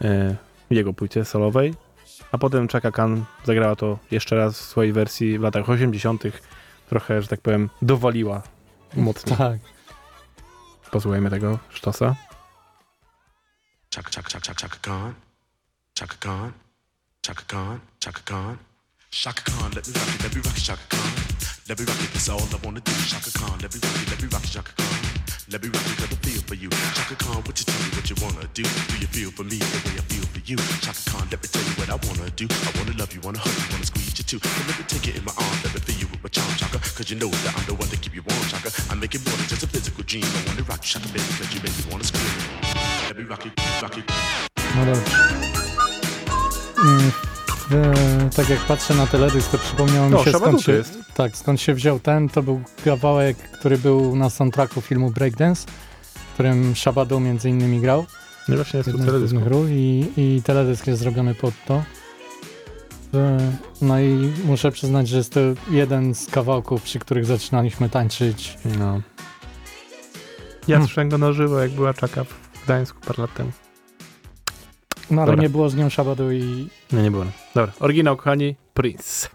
e, 0.02 0.36
jego 0.70 0.94
płycie 0.94 1.26
solowej, 1.26 1.74
a 2.32 2.38
potem 2.38 2.68
Chaka 2.68 2.92
Khan 2.92 3.26
zagrała 3.44 3.76
to 3.76 4.00
jeszcze 4.12 4.36
raz 4.36 4.60
w 4.60 4.66
swojej 4.66 4.94
wersji 4.94 5.40
w 5.40 5.42
latach 5.42 5.70
80. 5.70 6.24
Trochę, 6.90 7.22
że 7.22 7.28
tak 7.28 7.42
powiem, 7.42 7.70
dowaliła 7.82 8.42
mocno. 8.96 9.36
Tak. 9.42 9.60
Posłuchajmy 10.92 11.30
tego 11.30 11.60
sztosa. 11.70 12.16
Chaka 13.96 14.10
Chaka 14.12 14.30
Chaka 14.30 14.54
Chaka 14.54 14.62
Chaka 14.62 14.78
Khan, 14.82 15.14
Chaka 16.00 16.16
Khan, 16.20 16.52
Chaka 17.26 17.44
Khan, 17.48 17.80
Chaka 18.06 18.22
Khan. 18.26 18.58
Shaka 19.12 19.42
Khan, 19.52 19.72
let 19.76 19.88
me 19.88 19.94
rock 19.94 20.16
it, 20.16 20.24
let 20.24 20.36
me 20.36 20.42
rock 20.42 20.58
it, 20.58 20.90
Khan. 20.90 21.31
Let 21.72 21.80
me 21.80 21.86
rock 21.86 22.04
it, 22.04 22.12
that's 22.12 22.28
all 22.28 22.44
I 22.52 22.60
wanna 22.68 22.82
do. 22.84 22.92
Shaka 22.92 23.32
Khan, 23.32 23.56
let 23.64 23.72
me 23.72 23.80
rock 23.80 23.96
it, 23.96 24.10
let 24.12 24.20
me 24.20 24.28
rock 24.28 24.44
it, 24.44 24.52
Shaka 24.52 24.76
Khan. 24.76 24.92
Let 25.56 25.64
me 25.64 25.72
rock 25.72 25.88
it, 25.88 25.96
cause 26.04 26.12
I 26.12 26.20
feel 26.20 26.44
for 26.44 26.56
you. 26.60 26.68
Shaka 26.68 27.16
Khan, 27.16 27.40
what 27.48 27.56
you 27.56 27.64
tell 27.64 27.80
me 27.80 27.90
what 27.96 28.10
you 28.12 28.18
wanna 28.20 28.44
do? 28.52 28.68
Do 28.68 28.96
you 29.00 29.08
feel 29.08 29.32
for 29.32 29.48
me 29.48 29.56
the 29.56 29.80
way 29.88 29.96
I 29.96 30.04
feel 30.04 30.28
for 30.36 30.44
you? 30.44 30.60
Shaka 30.84 31.00
Khan, 31.08 31.32
let 31.32 31.40
me 31.40 31.48
tell 31.48 31.64
you 31.64 31.72
what 31.80 31.88
I 31.88 31.96
wanna 32.04 32.28
do. 32.36 32.44
I 32.52 32.76
wanna 32.76 32.92
love 33.00 33.16
you, 33.16 33.24
wanna 33.24 33.40
hug 33.40 33.56
you, 33.56 33.72
wanna 33.72 33.88
squeeze 33.88 34.20
you 34.20 34.28
too. 34.28 34.44
So 34.44 34.62
let 34.68 34.76
me 34.76 34.84
take 34.84 35.08
it 35.08 35.16
in 35.16 35.24
my 35.24 35.32
arms, 35.32 35.64
let 35.64 35.72
me 35.72 35.80
feel 35.80 35.96
you 36.04 36.08
with 36.12 36.20
my 36.20 36.28
charm, 36.28 36.52
Shaka. 36.60 36.84
Cause 36.92 37.08
you 37.08 37.16
know 37.16 37.32
that 37.32 37.56
I'm 37.56 37.64
the 37.64 37.76
one 37.80 37.88
to 37.88 37.96
keep 37.96 38.20
you 38.20 38.24
warm, 38.28 38.44
Shaka. 38.52 38.68
I 38.92 39.00
make 39.00 39.16
it 39.16 39.24
more 39.24 39.40
than 39.40 39.48
just 39.48 39.64
a 39.64 39.70
physical 39.72 40.04
dream. 40.04 40.28
I 40.28 40.52
wanna 40.52 40.68
rock 40.68 40.84
you, 40.84 40.92
Shaka, 40.92 41.08
baby, 41.16 41.32
cause 41.40 41.56
you 41.56 41.64
make 41.64 41.72
me 41.72 41.88
wanna 41.88 42.04
scream. 42.04 42.36
Let 43.08 43.16
me 43.16 43.24
rock 43.32 43.48
it, 43.48 43.56
rock 43.80 43.96
it. 43.96 44.04
No 44.76 44.92
dobrze. 44.92 45.08
Mm, 46.84 47.31
tak 48.36 48.50
jak 48.50 48.60
patrzę 48.60 48.94
na 48.96 49.08
teledysk, 49.08 49.52
to 49.52 49.58
przypomniało 49.58 50.06
mi 50.10 50.12
No, 50.12 50.24
się 50.24 50.32
skąd 50.32 50.62
się, 50.62 50.72
jest. 50.72 50.98
tak, 51.16 51.38
skąd 51.38 51.62
się 51.62 51.74
wziął 51.74 52.00
ten. 52.00 52.30
To 52.30 52.44
był 52.44 52.62
kawałek, 52.86 53.38
który 53.38 53.78
był 53.78 54.16
na 54.16 54.30
soundtracku 54.30 54.82
filmu 54.82 55.12
Breakdance, 55.12 55.68
w 56.16 56.34
którym 56.34 56.76
Shabadu 56.76 57.20
między 57.20 57.50
innymi 57.50 57.80
grał. 57.80 58.06
No 58.48 58.56
właśnie 58.56 58.78
jest 58.78 58.92
tu 58.92 58.98
teledysk. 58.98 59.36
i, 59.70 60.06
i 60.18 60.42
teledysk 60.46 60.88
jest 60.88 61.00
zrobiony 61.02 61.36
pod 61.36 61.54
to. 61.66 61.84
E, 63.14 63.38
No 63.82 64.00
i 64.00 64.32
muszę 64.46 64.72
przyznać, 64.72 65.08
że 65.08 65.18
jest 65.18 65.34
to 65.34 65.40
jeden 65.72 66.16
z 66.16 66.28
kawałków, 66.28 66.82
przy 66.82 67.00
których 67.00 67.26
zaczynaliśmy 67.26 67.90
tańczyć. 67.90 68.58
No. 68.80 69.02
Ja 70.68 70.76
Hmm. 70.76 70.88
słyszałem 70.88 71.10
go 71.10 71.18
na 71.18 71.32
żywo, 71.34 71.60
jak 71.60 71.72
była 71.72 71.94
Czaka 71.94 72.24
w 72.24 72.64
Gdańsku 72.66 73.00
parę 73.08 73.22
lat 73.22 73.34
temu. 73.34 73.52
No 75.12 75.22
ale 75.22 75.32
Dobra. 75.32 75.44
nie 75.44 75.50
było 75.50 75.70
z 75.70 75.76
nią 75.76 75.90
Shabadu 75.90 76.32
i 76.32 76.68
Nie, 76.92 77.02
nie 77.04 77.12
było. 77.12 77.26
Dobra, 77.56 77.74
oryginał, 77.80 78.18
kochani, 78.18 78.56
Prince. 78.74 79.30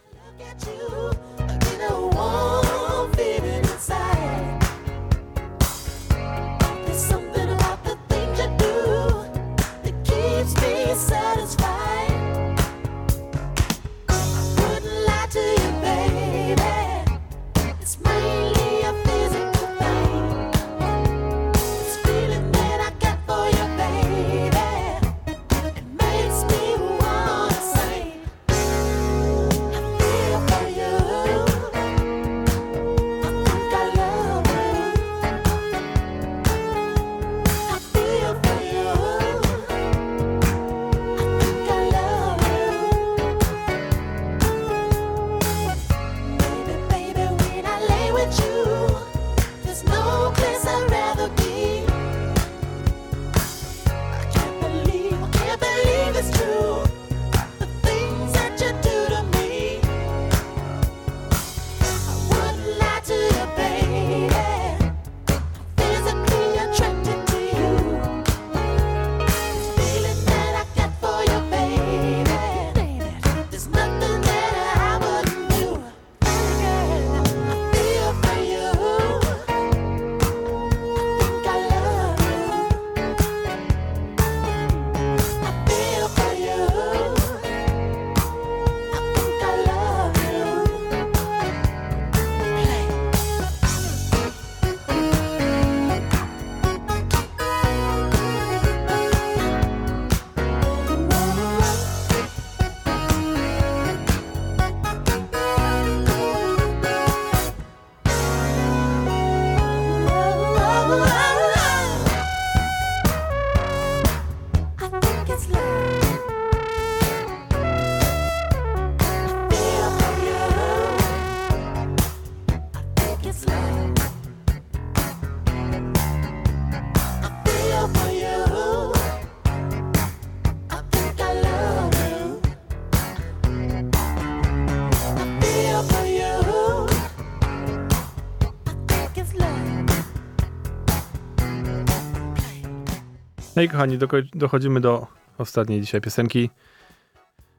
No 143.57 143.63
i 143.63 143.69
kochani, 143.69 143.99
dochodzimy 144.35 144.81
do 144.81 145.07
ostatniej 145.39 145.81
dzisiaj 145.81 146.01
piosenki 146.01 146.51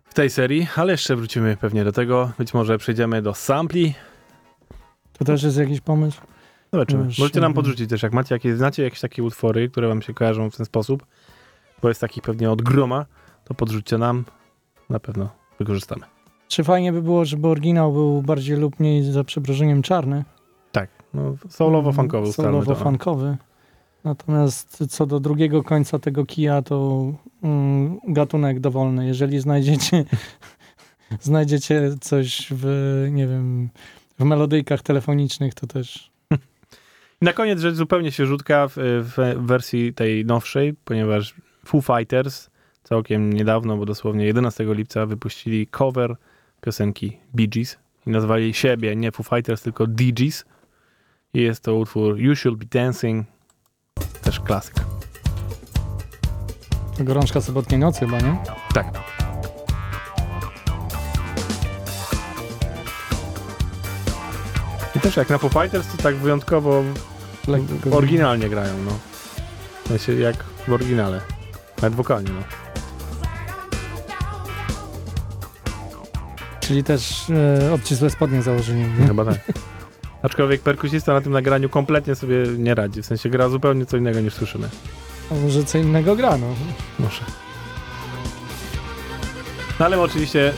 w 0.06 0.14
tej 0.14 0.30
serii, 0.30 0.68
ale 0.76 0.91
jeszcze 0.91 1.16
wrócimy 1.16 1.58
pewnie 1.58 1.84
do 1.84 1.91
tego. 1.91 2.32
Być 2.38 2.54
może 2.54 2.78
przejdziemy 2.78 3.22
do 3.22 3.34
sampli. 3.34 3.93
to 5.20 5.26
też 5.26 5.43
jest 5.43 5.58
jakiś 5.58 5.82
pomysł. 5.82 6.22
Zobaczymy. 6.74 7.06
Już, 7.06 7.20
Możecie 7.20 7.39
nam 7.39 7.45
mm. 7.45 7.56
podrzucić 7.56 7.89
też, 7.89 8.04
jak 8.04 8.14
macie 8.14 8.36
jakieś, 8.36 8.54
znacie 8.54 8.84
jakieś 8.84 9.00
takie 9.00 9.24
utwory, 9.24 9.70
które 9.70 9.88
wam 9.88 10.02
się 10.02 10.14
kojarzą 10.14 10.50
w 10.50 10.58
ten 10.58 10.66
sposób, 10.66 11.06
bo 11.82 11.88
jest 11.88 12.02
takich 12.02 12.24
pewnie 12.24 12.52
od 12.52 12.62
groma, 12.62 13.06
to 13.43 13.54
podrzućcie 13.54 13.98
nam. 13.98 14.26
Na 14.89 15.00
pewno 15.00 15.30
wykorzystamy. 15.60 16.02
Czy 16.48 16.64
fajnie 16.64 16.93
by 16.93 17.02
było, 17.02 17.26
żeby 17.26 17.48
oryginał 17.48 17.93
był 17.93 18.22
bardziej 18.22 18.58
lub 18.58 18.80
mniej 18.80 19.04
za 19.04 19.24
przeproszeniem 19.24 19.82
czarny? 19.82 20.26
Tak, 20.72 20.89
no 21.14 21.36
solowo-funkowy 21.50 22.28
ustalmy 22.28 22.66
to. 22.66 22.76
Solowo-funkowy. 22.76 23.38
Natomiast 24.04 24.84
co 24.89 25.06
do 25.06 25.20
drugiego 25.20 25.64
końca 25.64 26.00
tego 26.00 26.26
kija, 26.26 26.62
to 26.62 27.06
mm, 27.43 28.00
gatunek 28.08 28.60
dowolny. 28.60 29.08
Jeżeli 29.08 29.39
znajdziecie, 29.39 30.06
znajdziecie 31.22 31.95
coś 32.02 32.48
w, 32.52 32.66
nie 33.12 33.28
wiem, 33.28 33.70
w 34.20 34.24
melodyjkach 34.24 34.82
telefonicznych, 34.82 35.54
to 35.54 35.68
też 35.68 36.12
Na 37.22 37.34
koniec 37.34 37.60
rzecz 37.60 37.76
zupełnie 37.76 38.12
świeżutka 38.12 38.68
w, 38.68 38.76
w 38.78 39.45
wersji 39.48 39.93
tej 39.93 40.26
nowszej, 40.26 40.74
ponieważ 40.86 41.36
Foo 41.66 41.82
Fighters 41.82 42.50
całkiem 42.84 43.34
niedawno, 43.34 43.78
bo 43.78 43.86
dosłownie 43.86 44.26
11 44.26 44.66
lipca 44.74 45.06
wypuścili 45.06 45.68
cover 45.68 46.16
piosenki 46.62 47.18
Bee 47.34 47.48
Gees 47.48 47.78
i 48.08 48.10
nazwali 48.10 48.54
siebie 48.54 48.95
nie 48.95 49.12
Foo 49.12 49.24
Fighters, 49.24 49.62
tylko 49.62 49.88
Dee 49.88 50.14
Gees. 50.14 50.45
I 51.34 51.41
jest 51.41 51.64
to 51.64 51.76
utwór 51.76 52.20
You 52.20 52.36
Should 52.36 52.60
Be 52.60 52.66
Dancing, 52.66 53.28
też 54.28 54.40
klasyk. 54.40 54.74
Gorączka 57.00 57.42
sobotniej 57.42 57.80
nocy 57.80 58.00
chyba, 58.00 58.20
nie? 58.20 58.38
Tak. 58.74 58.88
I 64.96 65.00
też 65.00 65.18
jak 65.18 65.30
na 65.30 65.38
Foo 65.38 65.50
Fighters 65.50 65.88
to 65.88 66.04
tak 66.04 66.16
wyjątkowo 66.16 66.84
Lekko. 67.48 67.98
oryginalnie 67.98 68.50
grają, 68.50 68.74
no. 68.86 68.92
Sensie 69.88 70.14
jak 70.14 70.44
w 70.68 70.74
oryginale. 70.74 71.22
Nawet 71.82 71.96
wokalnie, 71.96 72.32
no. 72.32 72.42
Czyli 76.60 76.84
też 76.84 77.30
e, 77.30 77.74
obcisłe 77.74 78.10
spodnie 78.10 78.42
założyli. 78.42 78.82
Nie? 78.82 79.08
Chyba 79.08 79.26
tak. 79.26 79.40
Aczkolwiek 80.22 80.61
perkusista 80.61 81.13
na 81.13 81.22
tym 81.22 81.34
nagraniu 81.34 81.70
kompletnie 81.70 82.15
sobie 82.15 82.38
nie 82.57 82.76
radzi. 82.76 83.01
W 83.01 83.05
sensie 83.05 83.30
gra 83.30 83.49
zupełnie 83.49 83.86
co 83.86 83.97
innego 83.97 84.20
niż 84.20 84.34
słyszymy. 84.34 84.70
A 85.32 85.34
może 85.34 85.63
co 85.63 85.78
innego 85.78 86.15
gra, 86.15 86.38
no. 86.38 86.47
Może. 86.99 87.22
No 89.80 89.86
ale 89.86 90.01
oczywiście 90.01 90.53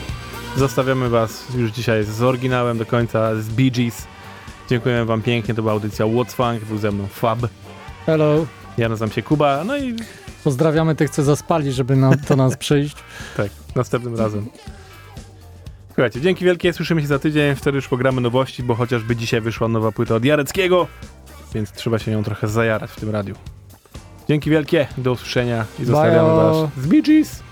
zostawiamy 0.56 1.08
was 1.08 1.44
już 1.54 1.70
dzisiaj 1.70 2.04
z 2.04 2.22
oryginałem 2.22 2.78
do 2.78 2.86
końca, 2.86 3.34
z 3.34 3.48
Bee 3.48 3.70
Gees. 3.70 4.06
Dziękujemy 4.68 5.04
wam 5.04 5.22
pięknie, 5.22 5.54
to 5.54 5.62
była 5.62 5.72
audycja 5.72 6.06
What's 6.06 6.32
Funk, 6.32 6.64
był 6.64 6.78
ze 6.78 6.92
mną 6.92 7.06
Fab. 7.06 7.38
Hello. 8.06 8.46
Ja 8.78 8.88
nazywam 8.88 9.10
się 9.10 9.22
Kuba, 9.22 9.64
no 9.64 9.76
i 9.78 9.96
Pozdrawiamy 10.44 10.94
tych, 10.94 11.10
co 11.10 11.22
zaspali, 11.22 11.72
żeby 11.72 11.96
na, 11.96 12.10
do 12.28 12.36
nas 12.36 12.56
przyjść. 12.56 12.96
tak, 13.36 13.50
następnym 13.74 14.16
razem. 14.16 14.46
Słuchajcie, 15.94 16.20
dzięki 16.20 16.44
wielkie, 16.44 16.72
słyszymy 16.72 17.00
się 17.00 17.06
za 17.06 17.18
tydzień, 17.18 17.54
wtedy 17.54 17.76
już 17.76 17.88
pogramy 17.88 18.20
nowości, 18.20 18.62
bo 18.62 18.74
chociażby 18.74 19.16
dzisiaj 19.16 19.40
wyszła 19.40 19.68
nowa 19.68 19.92
płyta 19.92 20.14
od 20.14 20.24
Jareckiego, 20.24 20.86
więc 21.54 21.72
trzeba 21.72 21.98
się 21.98 22.10
nią 22.10 22.24
trochę 22.24 22.48
zajarać 22.48 22.90
w 22.90 22.96
tym 22.96 23.10
radiu. 23.10 23.34
Dzięki 24.28 24.50
wielkie, 24.50 24.86
do 24.98 25.12
usłyszenia 25.12 25.64
i 25.78 25.84
zostawiamy 25.84 26.28
was 26.28 26.56
z 26.82 26.86
Bee 26.86 27.02
Gees. 27.02 27.42